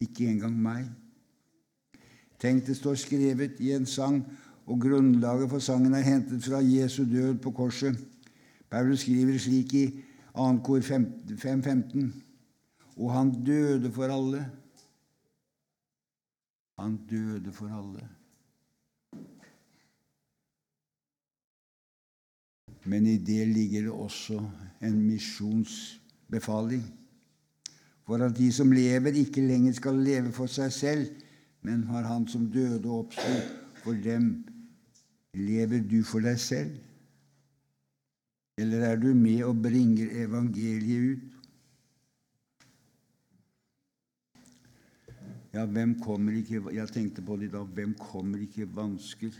Ikke 0.00 0.28
engang 0.28 0.56
meg. 0.56 0.88
Tenk, 2.40 2.66
det 2.66 2.76
står 2.76 2.96
skrevet 3.00 3.60
i 3.60 3.72
en 3.72 3.86
sang, 3.86 4.22
og 4.66 4.80
grunnlaget 4.80 5.50
for 5.50 5.62
sangen 5.62 5.94
er 5.94 6.04
hentet 6.04 6.44
fra 6.44 6.60
Jesu 6.64 7.04
død 7.04 7.38
på 7.44 7.50
korset. 7.50 7.96
Paulus 8.70 9.04
skriver 9.04 9.38
slik 9.38 9.74
i 9.74 9.86
2. 10.36 10.58
kor 10.64 10.80
5.15.: 10.80 12.06
Og 12.96 13.12
han 13.12 13.44
døde 13.44 13.92
for 13.92 14.04
alle. 14.04 14.50
Han 16.78 16.96
døde 17.10 17.52
for 17.52 17.66
alle. 17.66 18.15
Men 22.86 23.06
i 23.06 23.16
det 23.18 23.48
ligger 23.50 23.88
det 23.88 23.90
også 23.90 24.40
en 24.86 25.00
misjonsbefaling. 25.02 26.84
For 28.06 28.22
at 28.22 28.36
de 28.38 28.52
som 28.52 28.72
lever, 28.72 29.18
ikke 29.18 29.42
lenger 29.42 29.74
skal 29.74 29.98
leve 30.06 30.32
for 30.32 30.46
seg 30.50 30.72
selv, 30.72 31.06
men 31.66 31.82
har 31.90 32.06
Han 32.06 32.28
som 32.30 32.46
døde 32.52 32.86
og 32.86 33.10
for 33.82 33.92
dem. 34.04 34.44
Lever 35.34 35.82
du 35.82 36.02
for 36.06 36.22
deg 36.22 36.38
selv? 36.40 36.76
Eller 38.56 38.86
er 38.86 38.96
du 38.96 39.10
med 39.14 39.42
og 39.44 39.58
bringer 39.62 40.12
evangeliet 40.22 41.16
ut? 41.16 41.32
Ja, 45.52 45.64
hvem 45.64 45.98
kommer 46.00 46.32
ikke 46.36 46.62
Jeg 46.74 46.88
tenkte 46.88 47.22
på 47.22 47.36
det 47.36 47.48
i 47.48 47.52
dag. 47.52 47.66
Hvem 47.66 47.94
kommer 47.98 48.38
ikke 48.38 48.62
i 48.62 48.70
vansker? 48.76 49.34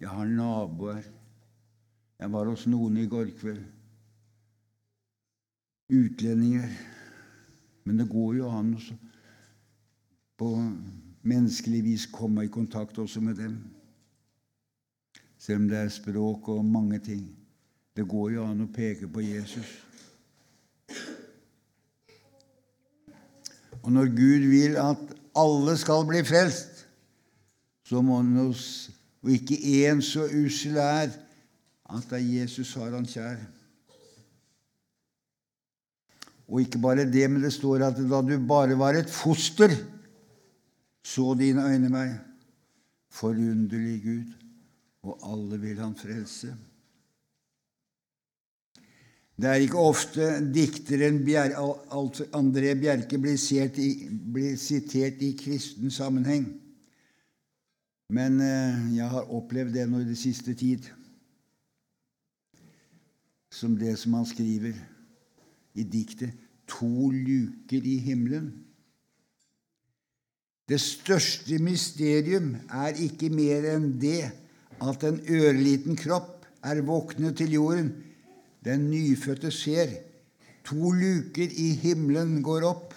Jeg 0.00 0.08
har 0.08 0.26
naboer. 0.26 1.02
Jeg 2.20 2.32
var 2.32 2.48
hos 2.50 2.66
noen 2.70 2.98
i 3.02 3.06
går 3.10 3.32
kveld. 3.38 3.64
Utlendinger. 5.92 6.68
Men 7.84 8.00
det 8.00 8.08
går 8.08 8.38
jo 8.38 8.50
an 8.50 8.74
å 8.78 8.84
på 10.40 10.50
menneskelig 11.24 11.80
vis 11.84 12.04
komme 12.10 12.44
i 12.44 12.52
kontakt 12.52 12.98
også 12.98 13.20
med 13.22 13.38
dem. 13.38 13.58
Selv 15.38 15.62
om 15.62 15.68
det 15.68 15.78
er 15.78 15.92
språk 15.92 16.48
og 16.48 16.64
mange 16.64 16.98
ting. 17.04 17.26
Det 17.94 18.06
går 18.08 18.32
jo 18.34 18.46
an 18.48 18.64
å 18.64 18.70
peke 18.74 19.06
på 19.10 19.22
Jesus. 19.22 19.68
Og 23.84 23.92
når 23.92 24.10
Gud 24.16 24.48
vil 24.48 24.78
at 24.80 25.12
alle 25.36 25.76
skal 25.78 26.06
bli 26.08 26.22
frelst, 26.24 26.86
så 27.84 28.00
må 28.00 28.16
han 28.22 28.38
oss, 28.46 28.88
og 29.22 29.34
ikke 29.34 29.58
én 29.84 30.00
så 30.02 30.24
ussel 30.40 30.78
er, 30.80 31.12
at 31.92 32.08
da 32.10 32.20
Jesus 32.20 32.72
har 32.78 32.94
han 32.94 33.06
kjær. 33.08 33.40
Og 36.48 36.60
ikke 36.60 36.80
bare 36.80 37.06
det, 37.08 37.24
men 37.30 37.42
det 37.44 37.52
står 37.54 37.86
at 37.86 37.98
da 37.98 38.20
du 38.24 38.36
bare 38.48 38.76
var 38.78 38.96
et 38.98 39.10
foster, 39.10 39.72
så 41.04 41.32
dine 41.38 41.64
øyne 41.68 41.90
meg. 41.92 42.14
Forunderlig 43.14 43.98
Gud, 44.02 44.30
og 45.06 45.20
alle 45.32 45.60
vil 45.60 45.78
han 45.78 45.94
frelse. 45.96 46.54
Det 49.34 49.50
er 49.50 49.62
ikke 49.62 49.82
ofte 49.82 50.26
dikteren 50.54 51.20
Bjer 51.26 51.56
André 52.38 52.74
Bjerke 52.78 53.18
blir, 53.18 53.38
i, 53.82 53.88
blir 54.10 54.56
sitert 54.58 55.22
i 55.22 55.32
kristen 55.38 55.90
sammenheng, 55.90 56.44
men 58.14 58.38
eh, 58.40 58.84
jeg 58.98 59.08
har 59.10 59.32
opplevd 59.34 59.74
det 59.74 59.88
nå 59.90 60.04
i 60.04 60.10
det 60.10 60.18
siste 60.20 60.54
tid 60.54 60.86
som 63.54 63.76
det 63.78 63.94
som 63.98 64.16
han 64.18 64.26
skriver 64.26 64.74
i 65.74 65.82
diktet 65.82 66.32
'To 66.66 67.10
luker 67.10 67.82
i 67.84 67.98
himmelen'. 67.98 68.50
Det 70.68 70.80
største 70.80 71.58
mysterium 71.58 72.56
er 72.70 72.96
ikke 72.96 73.28
mer 73.28 73.66
enn 73.76 74.00
det 74.00 74.32
at 74.80 75.04
en 75.04 75.20
ørliten 75.28 75.96
kropp 75.96 76.46
er 76.64 76.80
våknet 76.80 77.36
til 77.36 77.52
jorden. 77.52 77.92
Den 78.64 78.90
nyfødte 78.90 79.50
ser. 79.50 79.92
To 80.64 80.90
luker 80.90 81.48
i 81.52 81.68
himmelen 81.76 82.42
går 82.42 82.64
opp. 82.64 82.94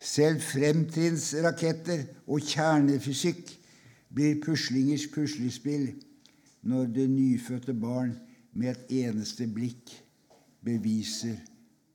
Selv 0.00 0.40
fremtrinnsraketter 0.40 2.06
og 2.26 2.40
kjernefysikk 2.40 3.52
blir 4.14 4.40
puslingers 4.40 5.06
puslespill 5.12 5.92
når 6.62 6.86
det 6.96 7.10
nyfødte 7.10 7.74
barn 7.74 8.16
med 8.52 8.70
et 8.70 8.94
eneste 9.04 9.46
blikk 9.50 9.92
beviser 10.64 11.36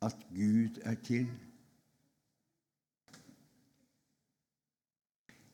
at 0.04 0.16
Gud 0.36 0.80
er 0.84 0.96
til. 1.04 1.28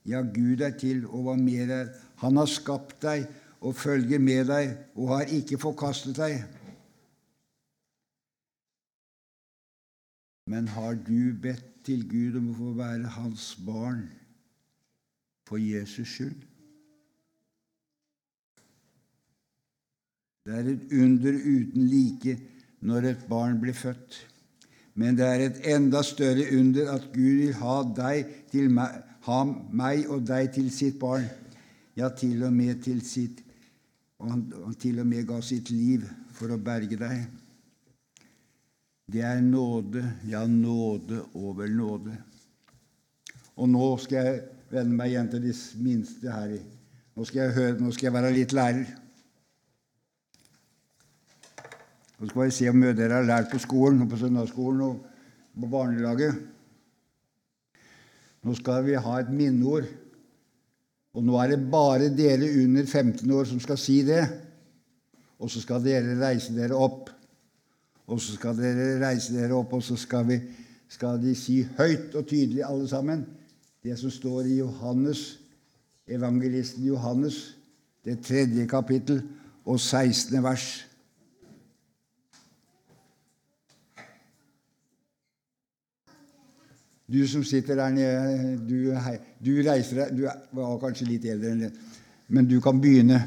Ja, 0.06 0.22
Gud 0.22 0.62
er 0.66 0.74
til, 0.80 1.06
og 1.08 1.28
hva 1.28 1.36
mer 1.38 1.74
er. 1.74 1.92
Han 2.24 2.40
har 2.40 2.50
skapt 2.50 3.02
deg 3.04 3.28
og 3.60 3.76
følger 3.76 4.20
med 4.20 4.48
deg 4.50 4.72
og 4.96 5.12
har 5.14 5.34
ikke 5.36 5.60
forkastet 5.62 6.18
deg. 6.18 6.40
Men 10.50 10.68
har 10.74 10.96
du 10.98 11.36
bedt 11.42 11.68
til 11.86 12.08
Gud 12.10 12.40
om 12.40 12.50
å 12.50 12.58
få 12.58 12.72
være 12.80 13.12
hans 13.20 13.52
barn 13.66 14.08
for 15.46 15.62
Jesus 15.62 16.10
skyld? 16.16 16.49
Det 20.50 20.58
er 20.58 20.70
et 20.72 20.94
under 20.98 21.36
uten 21.46 21.84
like 21.92 22.34
når 22.82 23.06
et 23.12 23.26
barn 23.30 23.60
blir 23.62 23.76
født. 23.78 24.16
Men 24.98 25.18
det 25.18 25.26
er 25.28 25.44
et 25.46 25.60
enda 25.76 26.02
større 26.04 26.48
under 26.58 26.90
at 26.96 27.06
Gud 27.14 27.44
vil 27.44 27.54
ha, 27.60 27.76
meg, 27.86 28.96
ha 29.28 29.44
meg 29.72 30.10
og 30.10 30.26
deg 30.26 30.50
til 30.56 30.72
sitt 30.74 30.98
barn, 31.00 31.28
ja, 31.96 32.10
til 32.10 32.42
og 32.48 32.54
med 32.56 32.82
til 32.84 33.04
sitt 33.06 33.46
Og 34.20 34.32
han, 34.32 34.42
han 34.66 34.74
til 34.76 34.98
og 35.00 35.06
med 35.08 35.28
ga 35.30 35.38
sitt 35.46 35.70
liv 35.72 36.04
for 36.36 36.52
å 36.52 36.58
berge 36.60 36.98
deg. 37.00 37.22
Det 39.08 39.22
er 39.24 39.40
nåde, 39.40 40.02
ja, 40.28 40.42
nåde 40.44 41.22
over 41.40 41.70
nåde. 41.72 42.18
Og 43.56 43.70
nå 43.72 43.86
skal 44.04 44.26
jeg 44.26 44.42
vende 44.74 44.98
meg 44.98 45.14
igjen 45.14 45.30
til 45.32 45.46
de 45.46 45.54
minste 45.86 46.34
her. 46.34 46.58
Nå 47.16 47.30
skal 47.30 47.46
jeg, 47.46 47.56
høre, 47.62 47.78
nå 47.80 47.94
skal 47.96 48.10
jeg 48.10 48.18
være 48.18 48.34
litt 48.36 48.58
lærer. 48.60 48.92
Så 52.20 52.28
skal 52.28 52.50
vi 52.50 52.56
se 52.56 52.68
om 52.70 52.84
dere 52.84 53.22
har 53.22 53.28
lært 53.28 53.52
på 53.52 53.62
skolen, 53.64 54.10
på 54.10 54.20
søndagsskolen 54.20 54.82
og 54.84 55.00
på 55.56 55.70
barnelaget. 55.72 56.36
Nå 58.44 58.56
skal 58.60 58.84
vi 58.88 59.00
ha 59.00 59.16
et 59.20 59.32
minneord. 59.32 59.88
Og 61.16 61.26
nå 61.26 61.40
er 61.42 61.54
det 61.54 61.72
bare 61.72 62.12
dere 62.14 62.52
under 62.62 62.86
15 62.86 63.32
år 63.32 63.48
som 63.48 63.64
skal 63.64 63.80
si 63.80 64.02
det. 64.08 64.22
Og 65.40 65.52
så 65.52 65.64
skal 65.64 65.84
dere 65.84 66.20
reise 66.20 66.54
dere 66.56 66.76
opp. 66.76 67.10
Og 68.10 68.20
så 68.22 68.36
skal 68.36 68.58
dere 68.58 68.98
reise 69.02 69.36
dere 69.36 69.56
opp, 69.56 69.74
og 69.78 69.84
så 69.86 69.96
skal, 70.00 70.26
vi, 70.28 70.40
skal 70.90 71.20
de 71.22 71.36
si 71.38 71.62
høyt 71.78 72.16
og 72.18 72.26
tydelig 72.28 72.66
alle 72.66 72.88
sammen 72.90 73.28
det 73.84 73.96
som 74.00 74.12
står 74.12 74.42
i 74.50 74.58
Johannes, 74.60 75.40
evangelisten 76.08 76.84
Johannes, 76.84 77.56
det 78.06 78.20
tredje 78.26 78.68
kapittel 78.68 79.22
og 79.66 79.80
16. 79.80 80.44
vers. 80.44 80.89
Du 87.10 87.28
som 87.28 87.44
sitter 87.44 87.76
der 87.76 87.90
nede, 87.90 88.58
du, 88.70 88.94
du 89.46 89.52
reiser 89.66 90.04
deg 90.04 90.18
Du 90.18 90.28
var 90.54 90.78
kanskje 90.82 91.08
litt 91.10 91.26
eldre 91.26 91.54
enn 91.56 91.64
det, 91.66 91.72
men 92.30 92.46
du 92.46 92.60
kan 92.62 92.78
begynne 92.82 93.18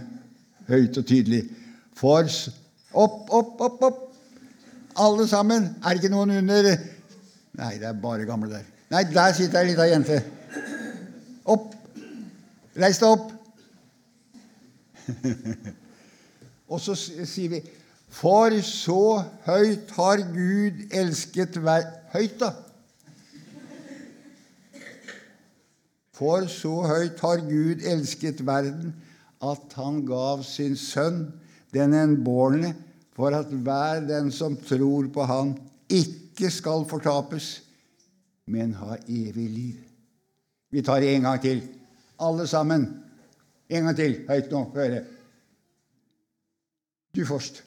høyt 0.68 0.99
og 1.01 1.07
tydelig. 1.09 1.43
For 1.99 2.28
opp, 2.93 3.26
opp, 3.30 3.61
opp, 3.61 3.83
opp! 3.89 4.01
Alle 5.03 5.26
sammen. 5.26 5.70
Er 5.83 5.97
det 5.97 6.03
ikke 6.03 6.12
noen 6.12 6.37
under 6.37 6.68
Nei, 7.53 7.74
det 7.80 7.89
er 7.89 7.99
bare 8.01 8.24
gamle 8.28 8.49
der. 8.49 8.64
Nei, 8.93 9.03
der 9.12 9.35
sitter 9.37 9.61
ei 9.61 9.72
lita 9.72 9.85
jente. 9.89 10.22
Opp! 11.45 11.72
Reis 12.78 13.01
deg 13.03 13.09
opp! 13.11 13.33
og 16.72 16.80
så 16.80 16.95
sier 16.97 17.51
vi 17.51 17.59
For 18.12 18.55
så 18.64 19.24
høyt 19.49 19.91
har 19.99 20.22
Gud 20.30 20.85
elsket 20.95 21.59
hver 21.59 21.89
Høyt, 22.12 22.39
da! 22.41 22.53
For 26.23 26.47
så 26.47 26.70
høyt 26.87 27.20
har 27.25 27.41
Gud 27.49 27.83
elsket 27.83 28.45
verden, 28.47 28.93
at 29.43 29.75
han 29.75 30.05
gav 30.07 30.45
sin 30.47 30.77
sønn, 30.79 31.25
den 31.75 31.97
enbårne, 31.99 32.77
for 33.16 33.35
at 33.35 33.51
hver 33.51 34.05
den 34.07 34.31
som 34.31 34.55
tror 34.57 35.09
på 35.12 35.27
Han, 35.27 35.57
ikke 35.91 36.51
skal 36.51 36.87
fortapes, 36.89 37.49
men 38.47 38.77
ha 38.79 39.01
evig 39.09 39.49
liv. 39.51 39.81
Vi 40.70 40.83
tar 40.83 41.03
det 41.03 41.11
en 41.16 41.27
gang 41.27 41.43
til, 41.43 41.64
alle 42.23 42.47
sammen. 42.47 42.87
En 43.68 43.89
gang 43.89 43.99
til, 43.99 44.20
høyt 44.29 44.55
nå. 44.55 44.62
Høre. 44.77 45.03
Du 47.16 47.25
først. 47.27 47.64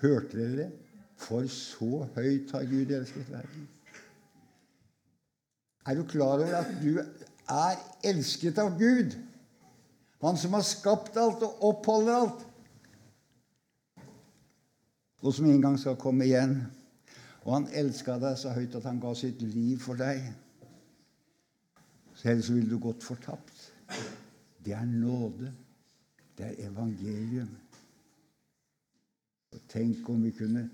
Hørte 0.00 0.38
dere 0.38 0.56
det? 0.56 0.70
For 1.20 1.44
så 1.52 2.06
høyt 2.14 2.52
har 2.56 2.64
Gud 2.64 2.92
elsket 2.96 3.28
verden. 3.30 3.68
Er 5.86 5.94
du 5.94 6.04
klar 6.08 6.38
over 6.38 6.56
at 6.56 6.70
du 6.82 7.00
er 7.00 7.76
elsket 8.04 8.58
av 8.58 8.78
Gud? 8.78 9.16
Han 10.20 10.36
som 10.36 10.56
har 10.56 10.64
skapt 10.64 11.16
alt 11.20 11.44
og 11.44 11.62
oppholder 11.64 12.14
alt. 12.14 12.44
Og 15.20 15.34
som 15.36 15.48
en 15.48 15.62
gang 15.62 15.78
skal 15.80 15.98
komme 16.00 16.24
igjen. 16.28 16.62
Og 17.44 17.54
han 17.54 17.68
elska 17.76 18.18
deg 18.20 18.36
så 18.40 18.52
høyt 18.56 18.76
at 18.76 18.88
han 18.88 19.00
ga 19.00 19.12
sitt 19.16 19.40
liv 19.42 19.80
for 19.80 20.00
deg. 20.00 20.22
Så 22.14 22.28
ellers 22.32 22.50
ville 22.52 22.68
du 22.68 22.80
gått 22.80 23.04
fortapt. 23.04 23.66
Det 24.64 24.76
er 24.76 24.84
nåde. 24.84 25.52
Det 26.36 26.46
er 26.46 26.68
evangelium. 26.68 27.48
Og 29.50 29.62
tenk 29.70 30.08
om 30.10 30.20
vi 30.22 30.34
kunne 30.36 30.66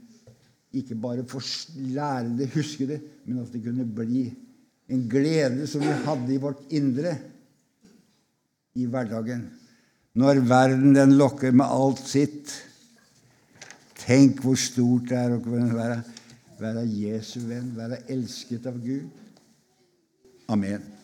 ikke 0.76 0.96
bare 1.00 1.24
få 1.28 1.40
lære 1.94 2.34
det, 2.36 2.50
huske 2.54 2.88
det, 2.88 2.98
men 3.24 3.40
at 3.40 3.52
det 3.52 3.62
kunne 3.64 3.86
bli 3.88 4.26
en 4.92 5.06
glede 5.10 5.66
som 5.66 5.80
vi 5.80 5.94
hadde 6.04 6.34
i 6.34 6.40
vårt 6.42 6.60
indre 6.70 7.14
i 8.76 8.84
hverdagen. 8.84 9.46
Når 10.16 10.42
verden 10.48 10.94
den 10.96 11.16
lokker 11.16 11.52
med 11.52 11.66
alt 11.68 12.02
sitt. 12.08 12.52
Tenk 14.06 14.42
hvor 14.44 14.58
stort 14.60 15.08
det 15.10 15.18
er 15.18 15.34
å 15.34 15.42
kunne 15.42 15.72
være, 15.74 15.96
være 16.60 16.84
Jesu 16.86 17.40
venn, 17.48 17.72
være 17.76 18.04
elsket 18.12 18.68
av 18.70 18.76
Gud. 18.84 19.08
Amen. 20.52 20.95